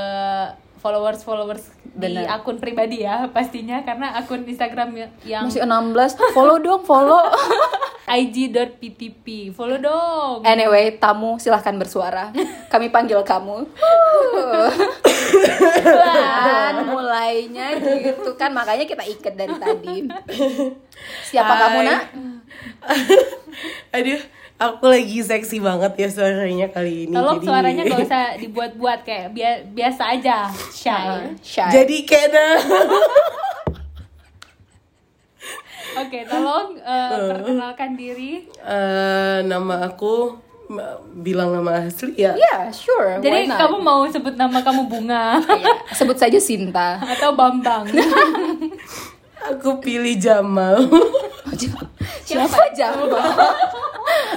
[0.78, 2.38] followers followers di Benar.
[2.38, 5.96] akun pribadi ya pastinya karena akun Instagram ya- yang masih 16
[6.30, 7.18] follow dong follow
[8.10, 12.32] ig.ppp follow dong Anyway, tamu silahkan bersuara.
[12.66, 13.68] Kami panggil kamu.
[15.78, 19.96] Dan mulainya gitu kan, makanya kita ikat dari tadi.
[21.24, 21.60] Siapa Hai.
[21.60, 22.02] kamu nak?
[23.96, 24.20] Aduh,
[24.56, 27.14] aku lagi seksi banget ya suaranya kali ini.
[27.14, 31.08] Tolong jadi- suaranya gak usah dibuat-buat kayak bia- biasa aja, shy.
[31.40, 31.68] Shy.
[31.68, 32.48] Jadi Kena.
[35.96, 38.44] Oke, tolong eh, perkenalkan diri.
[38.60, 40.36] Eh, nama aku
[41.16, 42.36] bilang nama asli ya.
[42.36, 43.24] Ya, sure.
[43.24, 47.00] Jadi kamu mau sebut nama kamu Bunga Iya, sebut saja Sinta.
[47.00, 47.88] atau Bambang?
[49.48, 50.76] Aku pilih Jamal.
[52.26, 53.16] Siapa Jamal?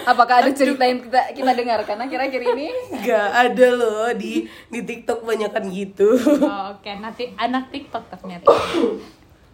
[0.08, 2.68] Apakah ada cerita yang kita kita dengarkan akhir-akhir ini?
[3.04, 6.16] Gak ada loh di di TikTok banyakan gitu.
[6.16, 8.48] Oh, Oke, nanti anak TikTok ternyata.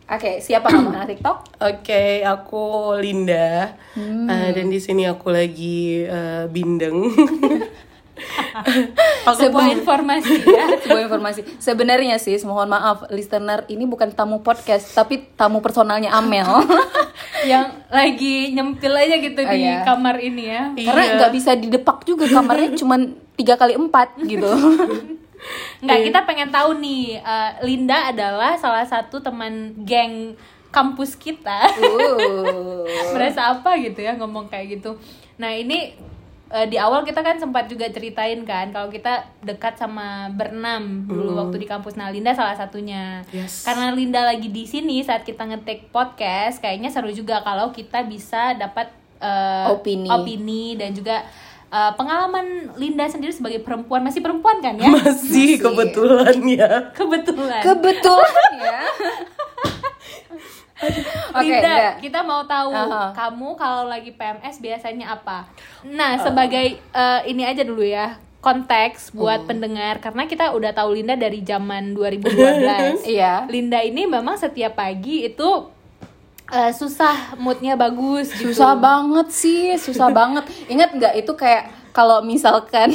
[0.07, 1.37] Oke, siapa kamu anak TikTok?
[1.69, 3.75] Oke, aku Linda.
[3.93, 7.11] Eh, dan di sini aku lagi eh, bindeng.
[9.27, 10.65] aku Sebuah informasi ya.
[10.87, 11.41] Sebuah informasi.
[11.59, 16.47] Sebenarnya sih, mohon maaf, listener ini bukan tamu podcast, tapi tamu personalnya Amel.
[17.51, 19.83] yang lagi nyempil aja gitu Oh, di iya.
[19.83, 20.63] kamar ini ya.
[20.73, 21.13] Karena Iya.
[21.19, 22.99] nggak bisa didepak juga kamarnya cuman
[23.35, 24.47] tiga kali empat gitu.
[25.83, 30.33] Nggak, kita pengen tahu nih, eh, Linda adalah salah satu teman geng
[30.71, 31.65] kampus kita.
[31.81, 32.85] Uh.
[33.15, 34.99] Merasa apa gitu ya ngomong kayak gitu.
[35.39, 35.95] Nah ini
[36.51, 41.39] eh, di awal kita kan sempat juga ceritain kan kalau kita dekat sama berenam dulu
[41.39, 41.95] waktu di kampus.
[41.95, 43.23] Nah Linda salah satunya.
[43.33, 43.65] Yes.
[43.65, 48.53] Karena Linda lagi di sini saat kita ngetik podcast, kayaknya seru juga kalau kita bisa
[48.53, 50.09] dapat eh, Opini.
[50.11, 51.25] opini dan juga
[51.67, 54.87] eh, pengalaman Linda sendiri sebagai perempuan masih perempuan kan ya?
[54.89, 56.71] masih kebetulan ya.
[56.91, 57.61] Kebetulan.
[57.61, 58.81] Kebetulan ya.
[61.33, 61.93] Oke, Linda, enggak.
[61.99, 63.09] kita mau tahu Aha.
[63.11, 65.49] kamu kalau lagi PMS biasanya apa?
[65.83, 69.49] Nah, sebagai eh, ini aja dulu ya konteks buat Hmm.
[69.49, 73.01] pendengar karena kita udah tahu Linda dari zaman 2012.
[73.09, 73.49] Iya.
[73.49, 75.49] Linda ini memang setiap pagi itu
[76.49, 78.53] eh, susah moodnya bagus gitu.
[78.53, 80.47] Susah banget sih, susah banget.
[80.67, 82.93] Ingat nggak itu kayak kalau misalkan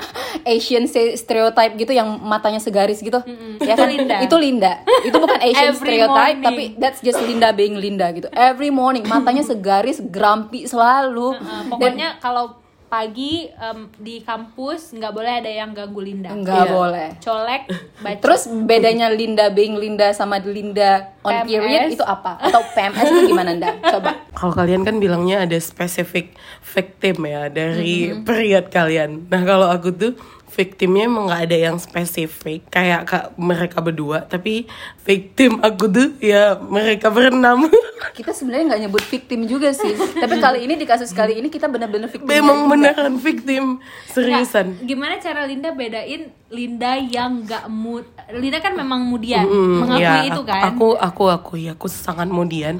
[0.46, 3.18] Asian stereotype gitu yang matanya segaris gitu,
[3.58, 3.88] ya Itu kan?
[3.90, 4.16] Linda.
[4.22, 4.72] Itu Linda.
[5.02, 6.46] Itu bukan Asian Every stereotype, morning.
[6.46, 8.30] tapi that's just Linda being Linda gitu.
[8.30, 11.34] Every morning matanya segaris, grumpy selalu.
[11.34, 12.63] Dan pokoknya kalau
[12.94, 16.30] pagi em, di kampus nggak boleh ada yang ganggu Linda.
[16.30, 16.70] nggak Iya.
[16.70, 17.08] boleh.
[17.18, 17.62] Colek,
[17.98, 18.20] baca.
[18.20, 21.50] Terus bedanya Linda being Linda sama Linda on PMS.
[21.58, 22.38] period itu apa?
[22.38, 23.70] Atau PMS itu gimana Nda?
[23.88, 24.10] Coba.
[24.30, 28.22] Kalau kalian kan bilangnya ada spesifik victim ya dari Mm-hmm.
[28.22, 29.26] period kalian.
[29.26, 30.12] Nah kalau aku tuh
[30.54, 34.22] victimnya emang nggak ada yang spesifik kayak kak mereka berdua.
[34.22, 34.70] Tapi
[35.02, 37.66] victim aku tuh ya mereka berenam.
[38.18, 39.92] Kita sebenarnya nggak nyebut victim juga sih.
[39.94, 42.30] Tapi kali ini di kasus kali ini kita benar-benar victim.
[42.30, 44.78] Memang beneran victim seriusan.
[44.78, 48.06] Nggak, gimana cara Linda bedain Linda yang nggak mood?
[48.30, 50.62] Linda kan memang mudian, Mm, mengakui ya, itu kan.
[50.70, 52.78] Aku aku aku ya aku sangat kemudian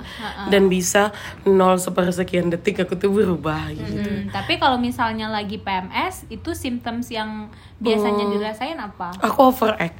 [0.52, 1.10] dan bisa
[1.48, 3.98] nol sepersekian detik aku tuh berubah gitu.
[3.98, 7.50] Hmm, tapi kalau misalnya lagi PMS, itu symptoms yang
[7.82, 9.12] biasanya dirasain apa?
[9.20, 9.96] Aku overact.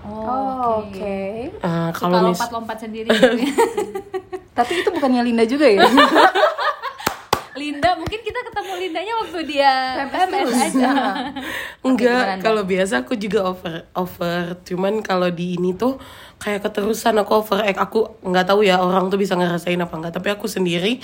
[0.00, 1.20] Oh, oke.
[1.52, 3.52] Eh, Suka kalau mis lompat-lompat sendiri gitu ya.
[4.58, 5.84] Tapi itu bukannya Linda juga ya?
[7.60, 9.72] Linda, mungkin kita ketemu Lindanya waktu dia
[10.08, 10.92] PMS aja.
[11.86, 12.44] enggak gimana, Nda?
[12.44, 16.00] kalau biasa aku juga over over cuman kalau di ini tuh
[16.40, 20.28] kayak keterusan aku overact aku nggak tahu ya orang tuh bisa ngerasain apa enggak tapi
[20.32, 21.00] aku sendiri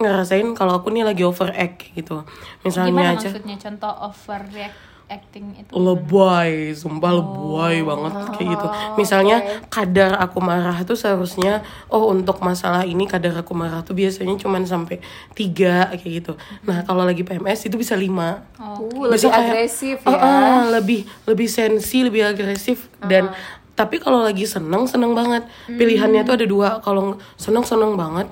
[0.00, 2.24] ngerasain kalau aku nih lagi overact gitu
[2.64, 4.76] misalnya Gimana aja maksudnya contoh overreact
[5.08, 5.70] acting itu?
[5.74, 8.66] lebay, sumpah lebay banget kayak gitu.
[8.96, 9.36] Misalnya
[9.68, 11.60] kadar aku marah tuh seharusnya
[11.92, 14.98] oh untuk masalah ini kadar aku marah tuh biasanya cuman sampai
[15.36, 16.32] tiga kayak gitu.
[16.64, 18.44] Nah kalau lagi PMS itu bisa lima.
[18.56, 20.18] Uh, Bisa lebih kayak, agresif "Ah, ya.
[20.18, 23.30] ah, lebih lebih sensi, lebih agresif dan
[23.74, 25.42] tapi kalau lagi seneng seneng banget.
[25.66, 26.68] Pilihannya tuh ada dua.
[26.78, 28.30] Kalau seneng seneng banget,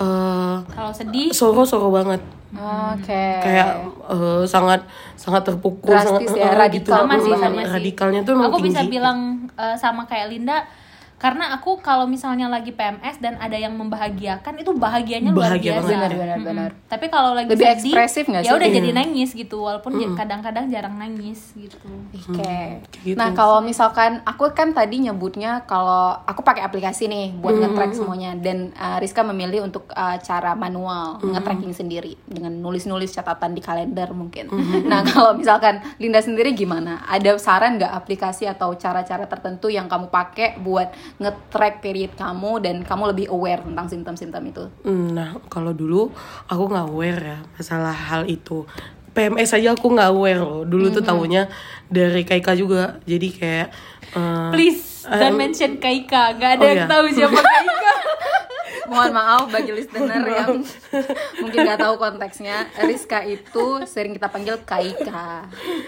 [0.00, 3.24] eh Kalau sedih, soro soro banget Oke.
[3.38, 3.68] kayak
[4.08, 4.82] eh, sangat
[5.14, 7.70] sangat terpukul Drastis sangat ya, eh, radikal sama sih sama sih.
[7.70, 8.92] radikalnya tuh emang aku bisa tinggi.
[8.92, 9.18] bilang
[9.54, 10.58] eh, sama kayak Linda
[11.20, 15.84] karena aku kalau misalnya lagi PMS dan ada yang membahagiakan itu bahagianya luar Bahagia biasa.
[15.84, 16.00] banget.
[16.00, 16.70] Benar, benar, benar.
[16.88, 18.56] Tapi kalau lagi Lebih sedih, ekspresif nggak ya sih?
[18.56, 18.76] udah Iya.
[18.80, 21.76] jadi nangis gitu walaupun kadang-kadang jarang nangis gitu.
[21.76, 22.40] Oke.
[22.40, 22.72] kayak
[23.04, 23.14] gitu.
[23.14, 28.32] Nah, kalau misalkan aku kan tadi nyebutnya kalau aku pakai aplikasi nih buat nge-track semuanya
[28.34, 34.08] dan uh, Rizka memilih untuk uh, cara manual nge-tracking sendiri dengan nulis-nulis catatan di kalender
[34.10, 34.48] mungkin.
[34.82, 37.04] Nah, kalau misalkan Linda sendiri gimana?
[37.04, 42.76] Ada saran nggak aplikasi atau cara-cara tertentu yang kamu pakai buat nge-track period kamu dan
[42.86, 44.64] kamu lebih aware tentang simptom-simptom itu?
[44.84, 46.12] Hmm, nah kalau dulu
[46.46, 48.68] aku nggak aware ya masalah hal itu
[49.10, 51.50] PMS aja aku nggak aware loh dulu tuh tahunya
[51.90, 53.68] dari Kaika juga jadi kayak
[54.14, 56.88] eh, Please don't Um, mention Kaika, gak ada oh yang iya.
[56.88, 57.92] tahu siapa Kaika.
[58.90, 60.66] Mohon maaf bagi listener yang
[61.38, 62.56] mungkin nggak tahu konteksnya.
[62.80, 65.46] Rizka itu sering kita panggil Kaika.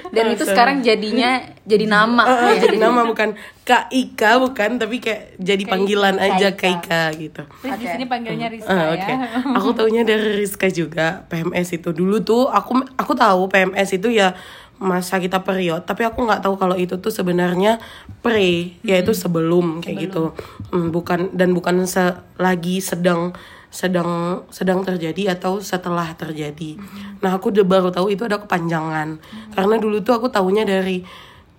[0.08, 2.22] Dan itu sekarang jadinya jadi nama.
[2.22, 2.62] eh, ya.
[2.62, 6.82] jadi nama bukan Kak Ika bukan tapi kayak jadi panggilan aja Kaika.
[6.82, 8.94] Kaika gitu Please di sini panggilnya Rizka Ah, ya.
[8.96, 9.12] Oke,
[9.52, 14.34] aku taunya dari Rizka juga PMS itu dulu tuh aku aku tahu PMS itu ya
[14.82, 17.78] masa kita period tapi aku nggak tahu kalau itu tuh sebenarnya
[18.18, 20.34] pre yaitu sebelum kayak gitu.
[20.74, 23.30] Hmm, bukan dan bukan se- lagi sedang
[23.72, 26.76] sedang sedang terjadi atau setelah terjadi.
[27.24, 29.16] Nah aku udah baru tahu itu ada kepanjangan.
[29.56, 31.00] Karena dulu tuh aku tahunya dari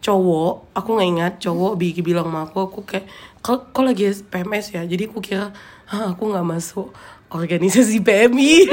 [0.04, 3.08] cowok aku nggak ingat cowok Bigi bilang sama aku aku kayak
[3.40, 4.84] kok kok lagi PMS ya?
[4.84, 5.50] Jadi aku kira
[5.90, 6.92] Hah, aku nggak masuk
[7.32, 8.68] organisasi PMI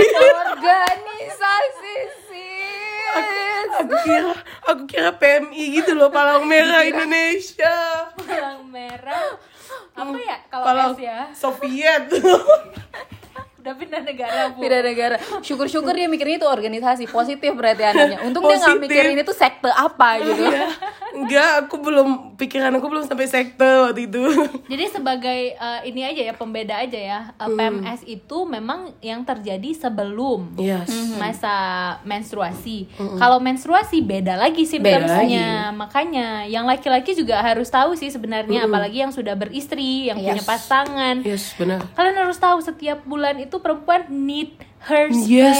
[0.60, 1.94] Organisasi
[3.14, 3.70] sis.
[3.80, 4.32] aku kira
[4.66, 7.76] aku kira PMI gitu loh Palang Merah Indonesia
[8.14, 9.36] Palang merah.
[9.94, 11.18] Apa ya kalau Palang S ya?
[11.34, 12.04] Soviet
[13.60, 14.64] Udah pindah negara, Bu.
[14.64, 15.20] Beda negara.
[15.44, 18.24] Syukur-syukur dia mikirnya itu organisasi positif berarti anaknya.
[18.24, 18.88] Untung dia nggak Positif.
[18.88, 20.48] mikirin itu sekte apa gitu.
[21.12, 24.24] enggak aku belum pikiran aku belum sampai sekte waktu itu
[24.72, 27.20] Jadi sebagai eh, ini aja ya pembeda aja ya.
[27.30, 27.58] Eh, Hmm.
[27.82, 31.54] PMS itu memang yang terjadi sebelum yes masa
[32.02, 32.88] menstruasi.
[32.96, 35.68] Kalau menstruasi beda lagi simptomnya.
[35.70, 40.46] Makanya yang laki-laki juga harus tahu sih sebenarnya apalagi yang sudah beristri, yang punya Yes.
[40.46, 41.16] pasangan.
[41.22, 45.56] yes benar Kalian harus tahu setiap bulan itu perempuan need her Yes.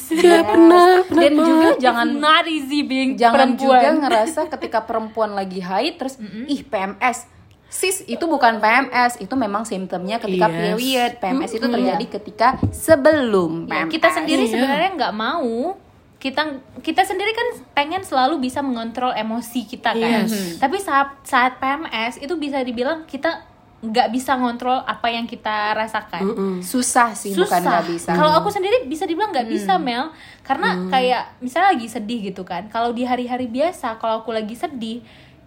[0.00, 0.02] space.
[0.18, 3.78] ya benar benar Dan juga It's jangan not easy being jangan perempuan.
[3.78, 6.16] juga ngerasa ketika perempuan lagi haid terus
[6.46, 7.28] ih PMS
[7.68, 10.56] sis itu bukan PMS itu memang simptomnya ketika Yes.
[10.58, 14.52] period PMS itu terjadi ketika sebelum Ya, PMS kita sendiri Iya.
[14.52, 15.76] sebenarnya nggak mau
[16.18, 16.42] kita
[16.78, 20.56] kita sendiri kan pengen selalu bisa mengontrol emosi kita kan Yes.
[20.56, 23.51] tapi saat saat PMS itu bisa dibilang kita
[23.82, 26.22] nggak bisa ngontrol apa yang kita rasakan.
[26.62, 27.60] Susah sih bukan susah.
[27.60, 28.10] nggak bisa.
[28.14, 30.14] Kalau aku sendiri bisa dibilang nggak bisa Mel.
[30.40, 32.70] Karena kayak misalnya lagi sedih gitu kan.
[32.70, 35.02] Kalau di hari-hari biasa kalau aku lagi sedih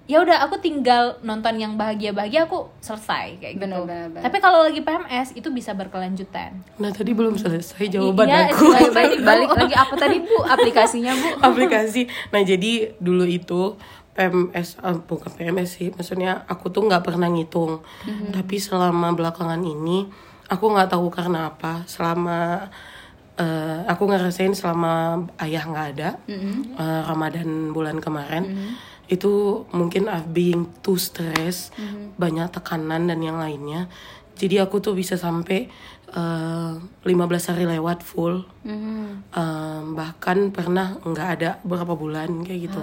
[0.06, 3.66] ya udah aku tinggal nonton yang bahagia-bahagia aku selesai kayak gitu.
[3.82, 4.22] Benar, benar.
[4.22, 6.62] tapi kalau lagi PMS itu bisa berkelanjutan.
[6.78, 8.70] Nah tadi belum selesai jawaban Iya, aku.
[8.70, 8.90] iya.
[8.94, 11.28] balik balik lagi apa tadi bu aplikasinya bu.
[11.42, 12.06] Aplikasi.
[12.30, 13.80] Nah jadi dulu itu
[14.16, 17.84] PMS eh, bukan PMS sih, maksudnya aku tuh nggak pernah ngitung.
[18.32, 20.08] Tapi selama belakangan ini
[20.48, 21.84] aku nggak tahu karena apa.
[21.84, 22.72] Selama
[23.36, 26.10] eh, aku ngerasain selama ayah nggak ada
[26.80, 28.48] eh, Ramadan bulan kemarin
[29.06, 31.70] itu mungkin I've being too stress,
[32.18, 33.86] banyak tekanan dan yang lainnya.
[34.36, 35.68] Jadi aku tuh bisa sampai
[36.16, 36.72] eh,
[37.04, 37.06] 15
[37.52, 38.48] hari lewat full.
[39.36, 42.82] Um, bahkan pernah nggak ada beberapa bulan kayak gitu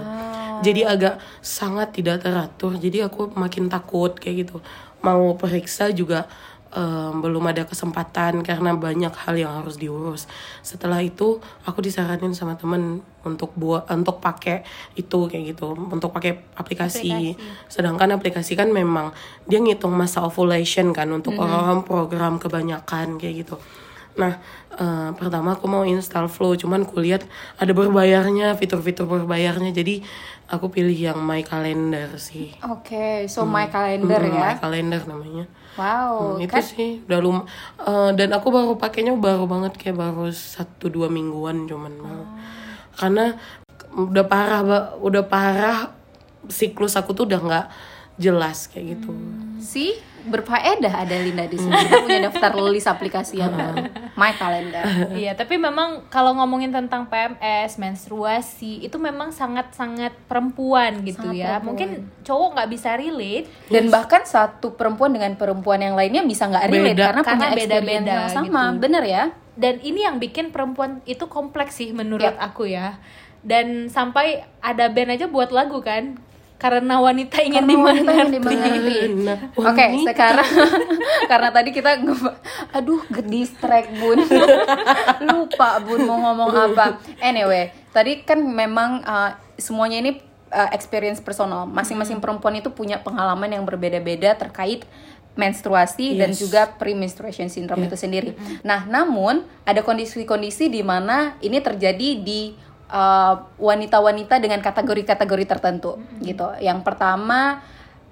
[0.63, 2.79] jadi agak sangat tidak teratur.
[2.79, 4.63] Jadi aku makin takut kayak gitu.
[5.03, 6.31] Mau periksa juga
[6.73, 10.25] um, belum ada kesempatan karena banyak hal yang harus diurus.
[10.65, 14.65] Setelah itu aku disaranin sama temen untuk buat untuk pakai
[14.97, 15.75] itu kayak gitu.
[15.75, 17.37] Untuk pakai aplikasi.
[17.69, 19.13] sedangkan aplikasi kan memang
[19.45, 23.55] dia ngitung masa ovulation kan untuk orang-orang program kebanyakan kayak gitu.
[24.13, 24.37] Nah,
[24.77, 27.25] eh, pertama aku mau install Flow, cuman kulihat
[27.57, 29.73] ada berbayarnya, fitur-fitur berbayarnya.
[29.73, 30.05] Jadi
[30.45, 32.53] aku pilih yang My Calendar sih.
[32.59, 35.45] oke so my calendar Hmm, ya My Calendar namanya.
[35.73, 37.37] wow Hmm, itu kan sih udah lum
[37.79, 42.25] eh, dan aku baru pakainya baru banget kayak baru satu dua mingguan cuman baru.
[42.93, 43.25] Karena
[43.93, 44.61] udah parah,
[44.97, 45.89] udah parah
[46.45, 47.65] siklus aku tuh udah nggak
[48.15, 49.11] jelas kayak gitu.
[49.57, 53.51] sih berfaedah ada Linda di sini kita punya daftar list aplikasi yang
[54.19, 61.27] my calendar Iya, tapi memang kalau ngomongin tentang PMS, menstruasi, itu memang sangat-sangat perempuan gitu
[61.27, 61.47] Sangat ya.
[61.57, 61.67] perempuan.
[61.67, 61.89] Mungkin
[62.23, 63.47] cowok nggak bisa relate.
[63.67, 67.03] dan bahkan satu perempuan dengan perempuan yang lainnya bisa nggak relate Beda.
[67.09, 68.79] karena, Karena punya beda-beda yang sama gitu.
[68.79, 72.39] bener ya Dan ini yang bikin perempuan itu kompleks sih menurut Yap.
[72.41, 72.95] aku ya.
[73.43, 76.15] Dan sampai ada band aja buat lagu kan.
[76.63, 78.95] Karena wanita ingin dimengerti.
[79.19, 80.07] Nah, Oke, wanita.
[80.15, 80.51] sekarang
[81.31, 81.99] karena tadi kita
[82.71, 84.23] aduh ke distract Bun.
[85.27, 87.03] Lupa Bun mau ngomong apa.
[87.19, 90.23] Anyway, tadi kan memang uh, semuanya ini
[90.55, 91.67] uh, experience personal.
[91.67, 94.87] Masing-masing perempuan itu punya pengalaman yang berbeda-beda terkait
[95.33, 96.45] menstruasi dan Yes.
[96.45, 98.37] juga pre-menstruation syndrome itu sendiri.
[98.61, 102.53] Nah, namun ada kondisi-kondisi di mana ini terjadi di
[102.93, 106.45] uh, wanita-wanita dengan kategori-kategori tertentu gitu.
[106.61, 107.65] Yang pertama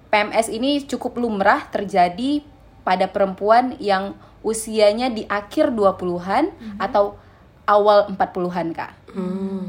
[0.09, 2.43] PMS ini cukup lumrah terjadi
[2.81, 6.49] pada perempuan yang usianya di akhir 20-an
[6.81, 7.13] atau
[7.69, 8.91] awal 40-an, Kak.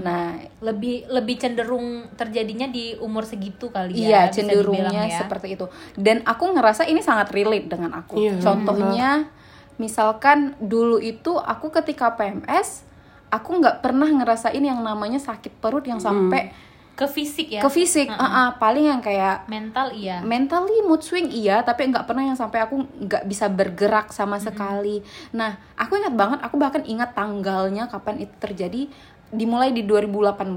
[0.01, 4.09] Nah, lebih lebih cenderung terjadinya di umur segitu kali ya.
[4.09, 5.19] iya cenderungnya ya.
[5.23, 5.67] seperti itu.
[5.95, 8.17] Dan aku ngerasa ini sangat relate dengan aku.
[8.17, 9.29] Iya, Contohnya
[9.77, 12.87] misalkan dulu itu aku ketika PMS
[13.33, 16.53] aku nggak pernah ngerasain yang namanya sakit perut yang sampai
[16.93, 17.64] ke fisik ya.
[17.64, 18.12] ke fisik.
[18.12, 20.20] Ah, ah, paling yang kayak Mental iya.
[20.20, 25.01] mentally mood swing iya tapi nggak pernah yang sampai aku nggak bisa bergerak sama sekali
[25.33, 28.93] nah aku ingat banget aku bahkan ingat tanggalnya kapan itu terjadi
[29.33, 30.53] dimulai di 2018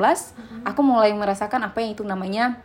[0.68, 2.60] aku mulai merasakan apa yang itu namanya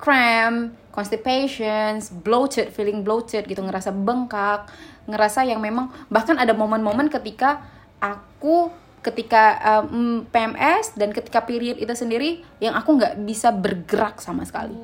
[0.00, 4.72] cramp constipation bloated feeling bloated gitu ngerasa bengkak
[5.04, 7.60] ngerasa yang memang bahkan ada momen-momen ketika
[8.00, 9.44] aku ketika
[9.82, 14.76] um, PMS dan ketika period itu sendiri yang aku nggak bisa bergerak sama sekali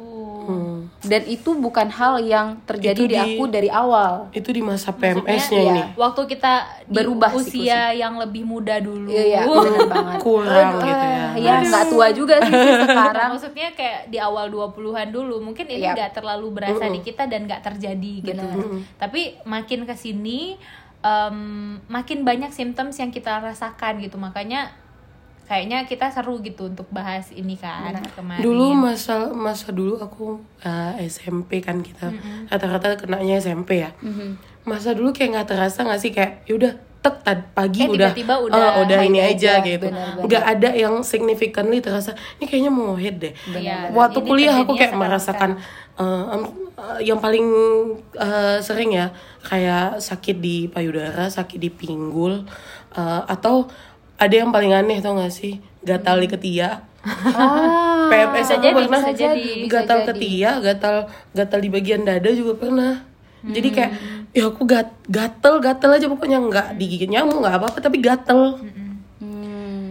[0.46, 0.86] Hmm.
[1.02, 4.94] dan itu bukan hal yang terjadi Itu di, di- aku dari awal Itu di masa
[4.94, 5.72] PMS-nya iya.
[5.74, 5.82] ini.
[5.98, 6.52] Waktu kita
[6.86, 9.10] di Berubah usia yang lebih muda dulu.
[9.10, 11.26] iya iya bener banget Kurang Aduh, gitu ya.
[11.34, 15.82] ya nggak tua juga sih sih sekarang Maksudnya kayak di awal 20-an dulu mungkin ini
[15.82, 15.98] Yap.
[15.98, 18.46] nggak terlalu berasa di kita dan nggak terjadi gitu.
[18.94, 20.54] Tapi makin ke sini
[21.00, 21.38] em,
[21.86, 24.16] makin banyak symptoms yang kita rasakan gitu.
[24.16, 24.72] Makanya
[25.46, 28.42] kayaknya kita seru gitu untuk bahas ini kan kemarin.
[28.42, 32.10] Dulu masa masa dulu aku eh, SMP kan kita
[32.50, 33.94] rata-rata kenanya SMP ya.
[34.66, 36.74] Masa dulu kayak nggak terasa nggak sih kayak yaudah
[37.06, 39.86] tek tad Eh, pagi udah tiba-tiba udah ah, udah ini aja, aja gitu.
[39.86, 40.26] benar-benar.
[40.26, 43.32] Nggak ada yang significantly terasa ini kayaknya mau head deh.
[43.54, 46.38] Iya, Waktu ini kuliah aku kayak merasakan eh, eh,
[47.02, 47.46] yang paling
[48.14, 52.44] eh, sering ya kayak sakit di payudara, sakit di pinggul
[52.92, 53.66] eh, atau
[54.16, 59.02] ada yang paling aneh tau gak sih gatal di ketiak Ah, PMS aku jadi, pernah
[59.14, 60.96] jadi, gatal ketiak, gatal
[61.30, 63.06] gatal di bagian dada juga pernah.
[63.46, 64.26] Jadi kayak Hmm.
[64.34, 68.85] ya aku gat, gatel gatel aja pokoknya nggak digigit nyamuk nggak apa-apa tapi gatel Hmm.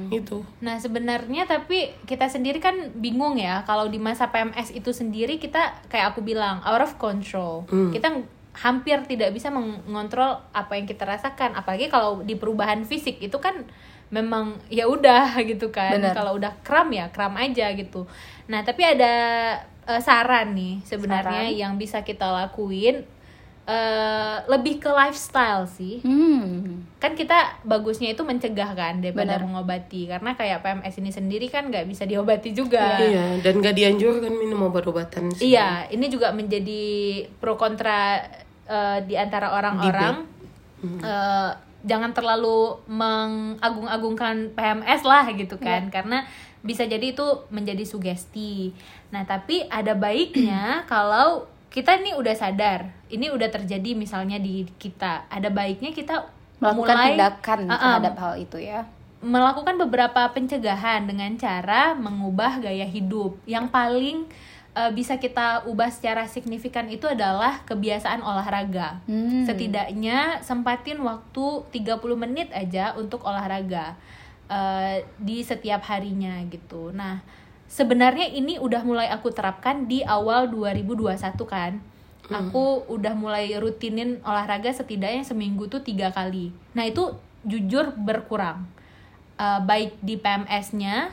[0.10, 0.46] Gitu.
[0.62, 5.86] Nah sebenarnya tapi kita sendiri kan bingung ya kalau di masa PMS itu sendiri kita
[5.88, 7.66] kayak aku bilang out of control.
[7.68, 11.60] Kita ng- hampir tidak bisa mengontrol apa yang kita rasakan.
[11.60, 13.68] Apalagi kalau di perubahan fisik itu kan
[14.14, 16.00] memang ya udah gitu kan.
[16.16, 18.08] Kalau udah kram ya kram aja gitu.
[18.48, 19.14] Nah tapi ada
[19.90, 21.60] eh, saran nih sebenarnya Saran.
[21.60, 23.04] yang bisa kita lakuin
[23.66, 26.02] eh, lebih ke lifestyle sih.
[26.06, 26.88] Hmm.
[27.06, 29.46] kan kita bagusnya itu mencegah kan daripada Benar.
[29.46, 30.10] mengobati.
[30.10, 32.98] Karena kayak PMS ini sendiri kan nggak bisa diobati juga.
[32.98, 35.54] Iya, dan gak dianjurkan minum obat-obatan sih.
[35.54, 38.26] Iya, ini juga menjadi pro kontra
[38.66, 40.26] eh, di antara orang-orang.
[40.86, 41.52] Eh,
[41.86, 45.94] jangan terlalu mengagung-agungkan PMS lah gitu kan.
[45.94, 46.26] Karena
[46.66, 48.74] bisa jadi itu menjadi sugesti.
[49.14, 51.46] Nah tapi ada baiknya kalau
[51.76, 56.32] kita ini udah sadar ini udah terjadi misalnya di kita ada baiknya kita
[56.64, 58.82] Melakukan mulai tindakan Uh-uh, terhadap hal itu ya.
[59.26, 63.42] melakukan beberapa pencegahan dengan cara mengubah gaya hidup.
[63.50, 64.18] Yang paling
[64.78, 69.02] uh, bisa kita ubah secara signifikan itu adalah kebiasaan olahraga.
[69.10, 69.48] Hmm.
[69.50, 73.98] Setidaknya sempatin waktu 30 menit aja untuk olahraga
[74.52, 76.94] uh, di setiap harinya gitu.
[76.94, 77.26] Nah,
[77.76, 81.84] sebenarnya ini udah mulai aku terapkan di awal 2021 kan.
[82.26, 86.56] Aku udah mulai rutinin olahraga setidaknya seminggu tuh tiga kali.
[86.72, 87.12] Nah itu
[87.44, 88.72] jujur berkurang,
[89.36, 91.12] Uh, baik di PMS-nya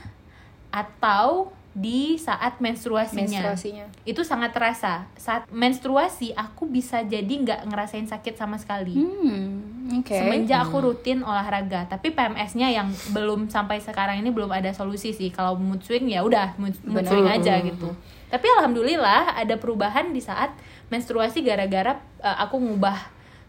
[0.70, 3.48] atau di saat menstruasinya.
[3.48, 3.86] Menstruasinya.
[4.04, 5.08] Itu sangat terasa.
[5.16, 8.92] Saat menstruasi aku bisa jadi nggak ngerasain sakit sama sekali.
[9.00, 9.72] Hmm.
[10.00, 10.12] Oke.
[10.12, 15.32] Semenjak aku rutin olahraga, tapi PMS-nya yang belum sampai sekarang ini belum ada solusi sih.
[15.32, 17.92] Kalau mood swing ya udah mood, mood swing aja gitu.
[18.28, 20.52] Tapi alhamdulillah ada perubahan di saat
[20.88, 22.96] menstruasi gara-gara uh, aku ngubah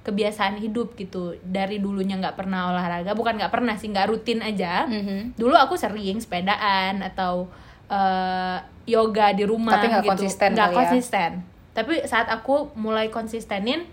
[0.04, 1.36] kebiasaan hidup gitu.
[1.44, 4.88] Dari dulunya nggak pernah olahraga, bukan nggak pernah sih, nggak rutin aja.
[4.88, 5.40] Mhm.
[5.40, 7.52] Dulu aku sering sepedaan atau
[7.88, 10.12] uh, yoga di rumah Tapi nggak gitu.
[10.12, 10.80] konsisten Nggak kali ya?
[10.80, 11.30] konsisten.
[11.74, 13.88] Tapi saat aku mulai konsistenin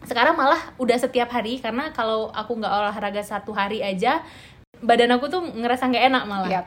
[0.00, 4.24] sekarang malah udah setiap hari karena kalau aku nggak olahraga satu hari aja
[4.80, 6.66] badan aku tuh ngerasa nggak enak malah Yap.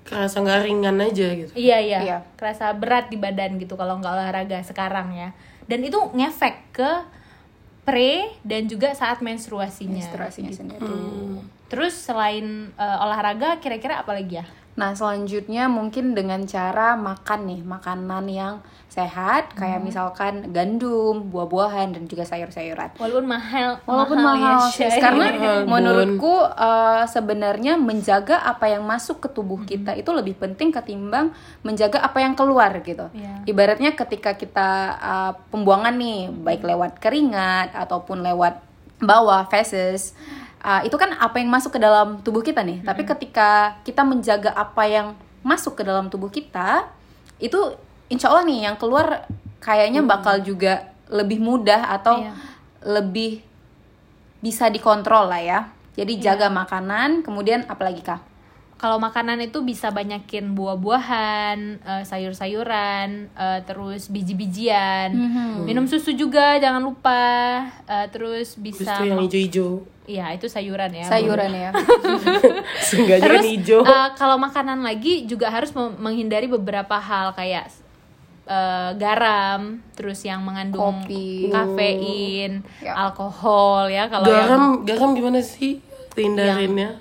[0.00, 1.52] Kerasa nggak ringan aja gitu.
[1.52, 2.18] iya iya Iya.
[2.34, 5.36] kerasa berat di badan gitu kalau nggak olahraga sekarang ya
[5.68, 6.90] dan itu ngefek ke
[7.84, 10.64] pre dan juga saat menstruasinya Menstruasinya gitu.
[10.64, 10.88] sendiri.
[11.68, 14.46] terus selain eh, olahraga kira-kira apa lagi ya
[14.78, 18.54] Nah, selanjutnya mungkin dengan cara makan nih, makanan yang
[18.86, 22.94] sehat kayak misalkan gandum, buah-buahan dan juga sayur-sayuran.
[22.96, 24.94] walaupun mahal Walaupun mahal, mahal, ya, sis.
[24.94, 25.02] Shay.
[25.02, 30.70] karena Mahal, menurutku uh, sebenarnya menjaga apa yang masuk ke tubuh kita itu lebih penting
[30.70, 31.34] ketimbang
[31.66, 33.10] menjaga apa yang keluar gitu.
[33.12, 33.44] Iya.
[33.50, 38.62] Ibaratnya ketika kita uh, pembuangan nih, baik lewat keringat ataupun lewat
[39.02, 40.14] bawah feces,
[40.62, 42.82] uh, itu kan apa yang masuk ke dalam tubuh kita nih.
[42.82, 45.06] Tapi ketika kita menjaga apa yang
[45.42, 46.86] masuk ke dalam tubuh kita,
[47.38, 47.56] itu
[48.10, 49.26] insya Allah nih yang keluar
[49.58, 52.32] kayaknya bakal juga lebih mudah atau Iya.
[52.84, 53.42] lebih
[54.38, 55.60] bisa dikontrol lah ya.
[55.98, 58.22] Jadi jaga makanan, kemudian apalagi kak?
[58.78, 65.50] Kalau makanan itu bisa banyakin buah-buahan, eh, sayur-sayuran, eh, terus biji-bijian, Mhm.
[65.64, 67.18] minum susu juga jangan lupa,
[67.84, 69.70] eh, terus Terus bisa, tuh yang hijau-hijau.
[70.04, 71.04] iya itu sayuran ya.
[71.04, 71.70] Sayuran ya.
[72.80, 73.80] Seenggaknya Terus kan hijau.
[73.82, 77.68] eh, kalau makanan lagi juga harus menghindari beberapa hal kayak
[78.46, 81.52] eh, garam, terus yang mengandung Kopi.
[81.52, 82.96] kafein, Ya.
[82.96, 86.96] alkohol ya kalau yang garam, garam gimana sih hindarinnya?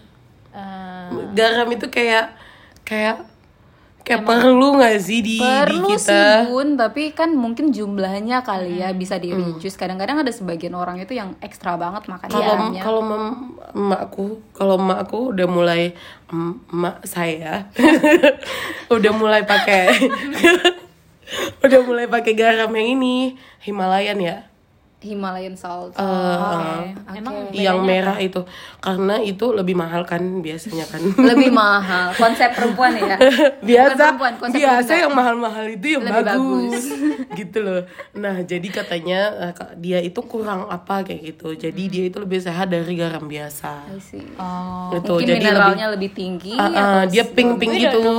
[0.51, 0.86] eh,
[1.37, 2.33] Garam itu kayak
[2.81, 3.21] kayak
[4.01, 6.07] kayak perlu nggak sih di, di Perlu kita?
[6.07, 9.75] sih bun, tapi kan mungkin jumlahnya kali ya bisa di reduce.
[9.75, 12.81] Kadang-kadang ada sebagian orang itu yang ekstra banget makan Kalau garamnya.
[12.81, 13.01] kalau
[13.69, 15.91] emakku, kalau emakku udah mulai
[16.27, 17.67] em- emak saya
[18.95, 19.91] udah mulai pakai
[21.65, 24.37] udah mulai pakai garam yang ini Himalayan ya.
[24.97, 25.93] Himalayan salt.
[25.93, 27.53] Eh, Oke, Emang oke.
[27.53, 28.41] yang merah itu
[28.77, 30.97] karena itu lebih mahal kan biasanya kan.
[31.15, 32.09] lebih mahal.
[32.11, 33.13] Konsep perempuan ya.
[33.13, 35.03] Bukan biasa perempuan, konsep biasa wanita.
[35.05, 36.83] yang mahal-mahal itu yang Lebih bagus,
[37.39, 37.81] gitu loh
[38.15, 42.39] nah jadi katanya eh, Kak, dia itu kurang apa kayak gitu jadi dia itu lebih
[42.39, 43.85] sehat dari garam biasa
[44.35, 47.81] oh, gitu Mungkin jadi mineralnya lebih, tinggi lebih, Ah, ah, atau dia pink pink We
[47.83, 48.17] don't gitu.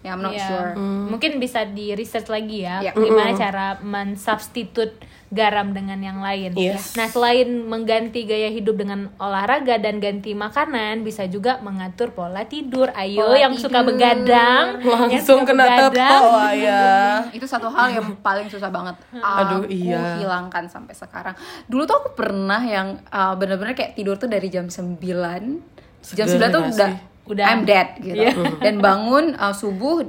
[0.00, 0.46] Ya, I'm not Iya.
[0.46, 0.70] sure.
[1.12, 2.96] Mungkin bisa di research lagi ya, Ya.
[2.96, 4.96] gimana cara mensubstitute
[5.30, 6.58] garam dengan yang lain.
[6.58, 6.98] Yes.
[6.98, 12.90] Nah, selain mengganti gaya hidup dengan olahraga dan ganti makanan, bisa juga mengatur pola tidur.
[12.92, 13.94] Ayo Pola yang suka tidur.
[13.94, 16.18] begadang, yang Langsung suka kena begadang.
[16.18, 16.86] tepo ya.
[17.36, 18.98] itu satu hal yang paling susah banget
[19.38, 20.18] Aduh, aku iya.
[20.18, 24.66] hilangkan sampai sekarang dulu tuh aku pernah yang uh, bener-bener kayak tidur tuh dari jam
[24.66, 25.62] 9 jam
[26.26, 26.92] Seger 9 tuh udah?
[27.30, 27.44] Udah.
[27.46, 28.34] I'm dead gitu Iya.
[28.58, 30.02] dan bangun uh, subuh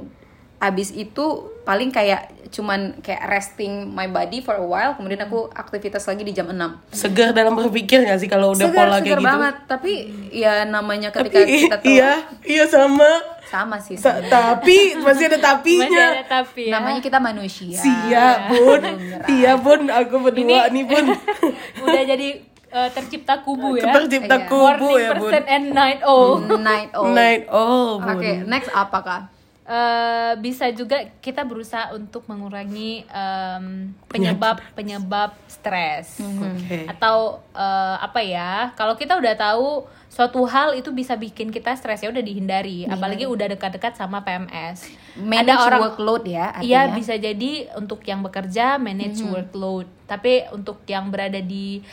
[0.58, 6.02] abis itu paling kayak cuman kayak resting my body for a while kemudian aku aktivitas
[6.02, 6.58] lagi di jam 6
[6.92, 9.24] Segar dalam berpikir gak sih kalau udah segar, pola segar kayak gitu?
[9.24, 9.92] banget tapi
[10.30, 13.08] ya namanya ketika Tapi kita tuh iya, iya sama.
[13.44, 14.28] sama sih sebenarnya.
[14.28, 16.06] tapi masih ada Masih tapinya.
[16.10, 16.72] ada tapi ya.
[16.74, 18.82] namanya kita manusia Sia bun,
[19.30, 21.04] iya bun, aku berdua nih bun.
[21.84, 22.28] udah jadi
[22.70, 23.92] eh, tercipta kubu ya.
[23.92, 24.48] Tercipta Iya.
[24.48, 25.32] kubu Morning ya bun.
[25.46, 26.40] and night owl.
[26.58, 28.16] night owl Night oh bun.
[28.18, 29.22] Oke, next apa kak?
[29.62, 36.18] Eh, bisa juga kita berusaha untuk mengurangi em, penyebab penyebab stres.
[36.18, 36.90] Oke.
[36.90, 42.02] atau eh, apa ya kalau kita udah tahu suatu hal itu bisa bikin kita stres
[42.02, 42.90] ya udah dihindari.
[42.90, 49.22] Apalagi udah dekat-dekat sama PMS Manage workload ya Iya bisa jadi untuk yang bekerja manage
[49.22, 49.86] workload.
[50.10, 51.86] Tapi untuk yang berada di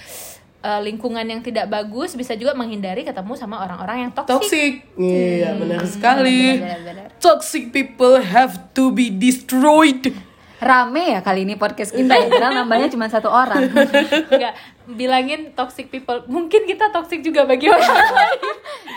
[0.64, 4.72] eh, lingkungan yang tidak bagus bisa juga menghindari ketemu sama orang-orang yang toksik Toxic.
[5.00, 6.60] Iya, benar sekali.
[6.60, 7.08] Benar-benar.
[7.20, 10.29] Toxic people have to be destroyed.
[10.60, 13.72] Rame ya kali ini podcast kita ya, padahal nambahnya cuma satu orang.
[14.32, 14.54] Enggak,
[14.86, 16.28] bilangin toxic people.
[16.28, 18.42] Mungkin kita toxic juga bagi orang lain.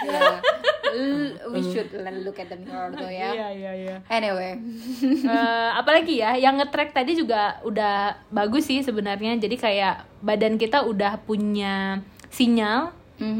[0.03, 0.31] Ya.
[0.93, 3.31] L- We should look at the mirror tuh ya.
[3.33, 3.97] Iya, iya, iya.
[4.09, 4.59] Anyway,
[5.23, 9.39] Eh, apalagi ya, yang nge-track tadi juga udah bagus sih sebenarnya.
[9.39, 12.91] Jadi kayak badan kita udah punya sinyal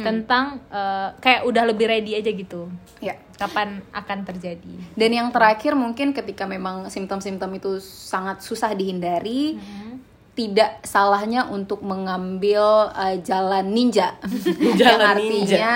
[0.07, 2.71] tentang eh, kayak udah lebih ready aja gitu.
[3.03, 3.19] ya.
[3.35, 4.75] Kapan akan terjadi.
[4.95, 9.59] Dan yang terakhir mungkin ketika memang simptom-simptom itu sangat susah dihindari,
[10.33, 14.17] tidak salahnya untuk mengambil uh, jalan ninja.
[14.79, 15.75] yang Jalan artinya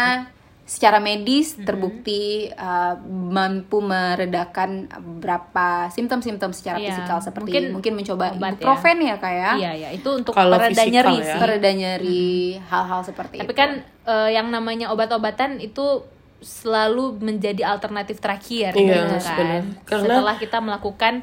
[0.67, 8.35] secara medis terbukti uh, mampu meredakan beberapa simptom-simptom secara Iya, fisikal seperti mungkin mungkin, mencoba
[8.35, 8.51] obat ya.
[8.59, 11.39] ibuprofen ya kayak Iya, iya, itu untuk Kalau pereda nyeri ya.
[11.39, 12.27] pereda nyeri
[12.61, 13.55] hal-hal seperti Tapi itu.
[13.57, 13.71] kan
[14.05, 16.03] eh, yang namanya obat-obatan itu
[16.37, 19.37] selalu menjadi alternatif terakhir Iya, gitu kan.
[19.39, 19.63] benar.
[19.85, 21.15] Karena- Setelah kita melakukan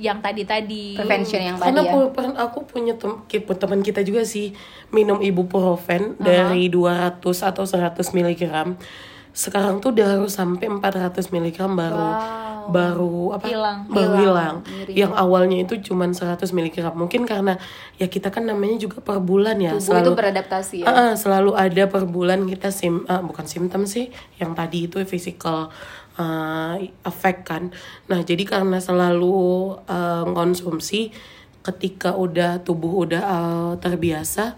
[0.00, 0.96] yang tadi-tadi.
[0.96, 1.92] prevention yang Karena tadi ya.
[1.92, 4.56] pu- pernah aku punya tem teman kita juga sih
[4.88, 8.42] minum ibuprofen dari 200 atau 100 mg.
[9.30, 12.08] Sekarang tuh udah harus sampai 400 mg baru
[12.70, 13.46] baru apa?
[13.50, 13.78] Hilang.
[13.90, 14.56] Baru hilang.
[14.62, 14.92] Nyeri.
[14.94, 16.76] Yang awalnya itu cuma 100 mg.
[16.94, 17.58] Mungkin karena
[17.98, 20.86] ya kita kan namanya juga per bulan ya, Tubuh itu beradaptasi ya.
[20.86, 25.02] Ah, ah, selalu ada per bulan kita sim ah, bukan simptom sih yang tadi itu
[25.04, 25.68] physical
[26.16, 27.70] uh, effect kan.
[28.08, 31.12] Nah jadi karena selalu uh, konsumsi
[31.60, 34.56] ketika udah tubuh udah uh, terbiasa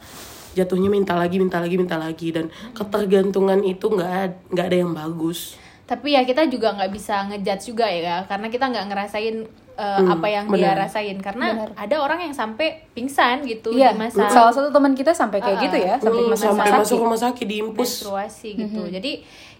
[0.52, 2.30] jatuhnya minta lagi minta lagi minta lagi.
[2.30, 5.58] Dan ketergantungan itu nggak nggak ada yang bagus.
[5.82, 9.44] Tapi ya kita juga nggak bisa ngejudge juga ya, karena kita nggak ngerasain
[9.76, 11.18] eh, apa yang dia rasain.
[11.20, 15.42] Karena ada orang yang sampai pingsan gitu Iya, di masa salah satu teman kita sampai
[15.42, 16.80] kayak gitu ya, sampai Hmm, masa sampai sakit.
[16.86, 18.82] masuk rumah sakit diimpus menstruasi gitu.
[18.88, 19.12] Jadi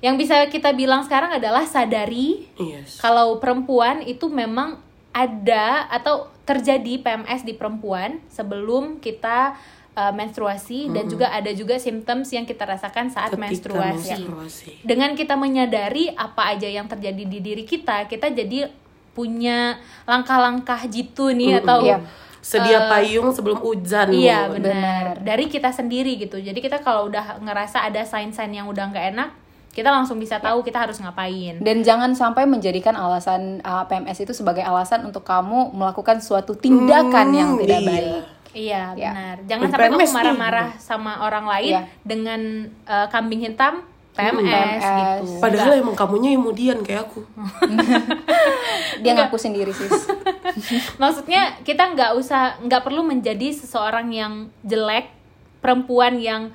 [0.03, 4.83] yang bisa kita bilang sekarang adalah sadari yes kalau perempuan itu memang
[5.13, 9.55] ada atau terjadi PMS di perempuan sebelum kita
[9.95, 14.25] uh, menstruasi dan juga ada juga symptoms yang kita rasakan saat ketika menstruasi.
[14.25, 18.73] menstruasi Dengan kita menyadari apa aja yang terjadi di diri kita, kita jadi
[19.13, 19.77] punya
[20.09, 22.01] langkah-langkah jitu nih atau Iya.
[22.43, 25.21] sedia payung sebelum hujan Iya benar.
[25.21, 26.41] Dari kita sendiri gitu.
[26.41, 29.31] Jadi kita kalau udah ngerasa ada sign-sign yang udah nggak enak,
[29.73, 31.57] kita langsung bisa tahu kita harus ngapain.
[31.59, 37.33] Dan jangan sampai menjadikan alasan uh, PMS itu sebagai alasan untuk kamu melakukan suatu tindakan
[37.33, 37.89] yang tidak iya.
[37.89, 38.23] baik.
[38.53, 39.11] Iya Ya.
[39.17, 39.37] benar.
[39.49, 41.83] Jangan sampai kamu marah-marah sama orang lain Iya.
[42.05, 42.41] dengan
[42.85, 43.81] uh, kambing hitam
[44.13, 44.85] PMS, PMS.
[45.25, 45.41] gitu.
[45.41, 47.25] padahal emang kamunya kemudian kayak aku
[49.03, 49.89] Dia ngaku sendiri sis.
[51.01, 55.09] Maksudnya kita nggak usah nggak perlu menjadi seseorang yang jelek,
[55.65, 56.53] perempuan yang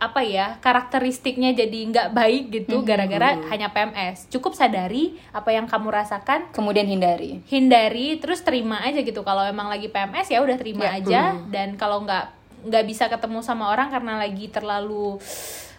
[0.00, 4.32] apa ya karakteristiknya jadi nggak baik gitu gara-gara hanya PMS.
[4.32, 7.44] Cukup sadari apa yang kamu rasakan, Kemudian hindari.
[7.46, 9.20] hindari, terus terima aja gitu.
[9.20, 10.92] Kalau emang lagi PMS ya udah terima Ya.
[10.96, 11.22] aja.
[11.52, 12.32] Dan kalau nggak
[12.64, 15.20] nggak bisa ketemu sama orang karena lagi terlalu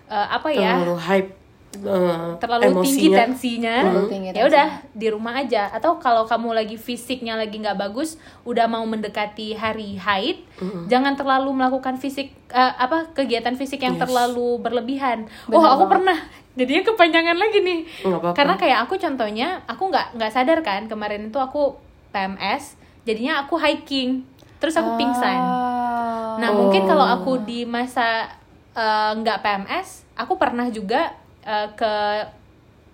[0.05, 1.31] eh, apa ya terlalu hype
[1.71, 5.71] eh, terlalu tinggi tensinya, tinggi ya udah di rumah aja.
[5.71, 10.43] Atau kalau kamu lagi fisiknya lagi nggak bagus, udah mau mendekati hari haid,
[10.85, 14.03] jangan terlalu melakukan fisik eh, apa kegiatan fisik yang Yes.
[14.03, 15.31] terlalu berlebihan.
[15.47, 15.91] Bener oh aku banget.
[15.95, 16.17] pernah,
[16.53, 17.79] jadinya kepanjangan lagi nih.
[18.03, 18.35] Nggak apa-apa.
[18.35, 21.79] Karena kayak aku contohnya, aku nggak nggak sadar kan kemarin itu aku
[22.11, 22.75] PMS,
[23.07, 24.27] jadinya aku hiking,
[24.59, 25.39] terus aku pingsan.
[25.39, 26.35] Ah.
[26.35, 28.27] Nah mungkin kalau aku di masa
[28.71, 31.93] eh, nggak PMS, aku pernah juga eh, ke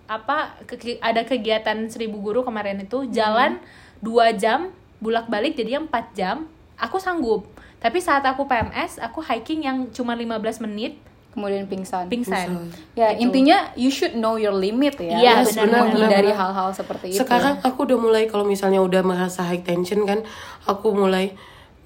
[0.06, 3.60] apa ke- ada kegiatan seribu guru kemarin itu jalan
[4.00, 7.44] dua jam bulak balik jadi empat jam aku sanggup
[7.76, 10.96] tapi saat aku PMS aku hiking yang cuma 15 menit
[11.28, 12.08] kemudian pingsan.
[12.08, 13.28] pingsan Ya, Gitu.
[13.28, 15.14] intinya you should know your limit ya.
[15.14, 16.40] Iya, untuk benar, menghindari benar.
[16.40, 17.20] hal-hal seperti itu.
[17.20, 20.26] Sekarang aku udah mulai kalau misalnya udah merasa high tension kan,
[20.64, 21.30] aku mulai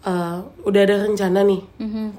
[0.03, 1.61] eh, udah ada rencana nih,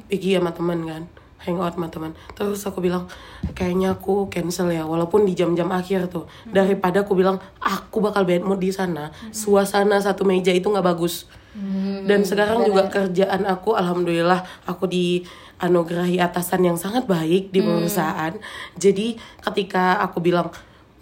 [0.05, 1.03] pergi sama teman kan,
[1.43, 2.11] hangout sama teman.
[2.33, 3.05] Terus aku bilang
[3.53, 6.25] kayaknya aku cancel ya, walaupun di jam-jam akhir tuh.
[6.47, 11.27] Daripada aku bilang aku bakal bad mood di sana, suasana satu meja itu nggak bagus.
[12.03, 15.21] Dan sekarang juga kerjaan aku, alhamdulillah aku di
[15.61, 18.33] anugerahi atasan yang sangat baik di perusahaan.
[18.73, 19.15] Jadi
[19.45, 20.49] ketika aku bilang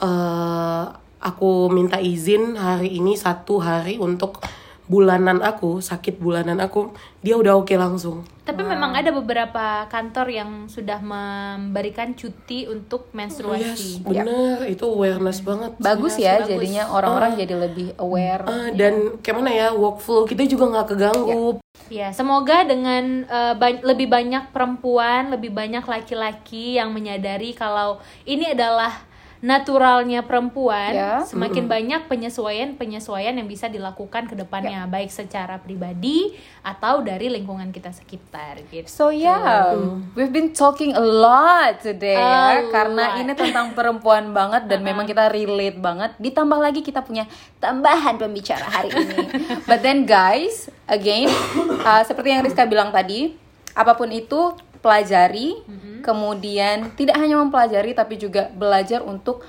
[0.01, 0.85] eh
[1.21, 4.41] aku minta izin hari ini satu hari untuk
[4.91, 6.91] bulanan aku sakit bulanan aku
[7.23, 8.27] dia udah oke langsung.
[8.43, 13.63] Tapi memang ada beberapa kantor yang sudah memberikan cuti untuk menstruasi.
[13.63, 14.67] Yes bener.
[14.67, 15.79] Itu awareness banget.
[15.79, 16.49] Bagus Iya, ya bagus.
[16.51, 18.43] jadinya orang-orang jadi lebih aware.
[18.43, 21.63] Ah, dan kayak mana ya workflow kita juga nggak keganggu.
[21.87, 28.51] Ya, semoga dengan eh, ba- lebih banyak perempuan, lebih banyak laki-laki yang menyadari kalau ini
[28.51, 28.91] adalah
[29.41, 31.25] naturalnya perempuan, Ya.
[31.25, 37.89] semakin banyak penyesuaian-penyesuaian yang bisa dilakukan ke depannya, baik secara pribadi atau dari lingkungan kita
[37.89, 38.85] sekitar gitu.
[38.85, 39.73] So yeah,
[40.13, 43.19] we've been talking a lot today A ya karena lot.
[43.19, 46.13] ini tentang perempuan banget dan memang kita relate banget.
[46.21, 47.25] Ditambah lagi kita punya
[47.57, 49.17] tambahan pembicara hari ini.
[49.69, 51.33] But then guys, again
[51.81, 53.33] uh, seperti yang Rizka bilang tadi,
[53.73, 55.61] apa pun itu pelajari,
[56.01, 59.45] kemudian tidak hanya mempelajari tapi juga belajar untuk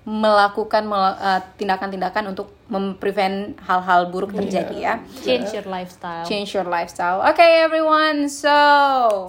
[0.00, 4.94] melakukan mela- uh, tindakan-tindakan untuk memprevent hal-hal buruk terjadi ya.
[5.20, 6.24] Change your lifestyle.
[6.24, 7.20] Change your lifestyle.
[7.28, 8.26] Okay, everyone.
[8.26, 8.56] So,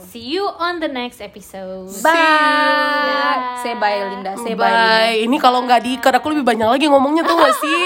[0.08, 1.91] See you on the next episode.
[1.99, 3.60] bye.
[3.60, 4.39] Say bye, Linda.
[4.39, 4.72] Say bye.
[4.72, 4.88] Linda.
[5.12, 7.82] bye ini kalau nggak diikat aku lebih banyak lagi ngomongnya tuh gak sih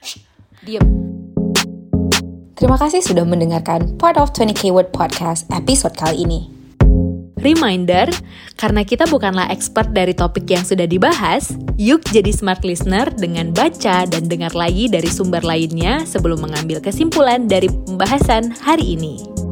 [0.70, 0.86] Diam.
[2.54, 6.51] Terima kasih sudah mendengarkan Part of 20K Word Podcast episode kali ini.
[7.42, 8.06] Reminder,
[8.54, 14.06] karena kita bukanlah expert dari topik yang sudah dibahas, yuk jadi smart listener dengan baca
[14.06, 19.51] dan dengar lagi dari sumber lainnya sebelum mengambil kesimpulan dari pembahasan hari ini.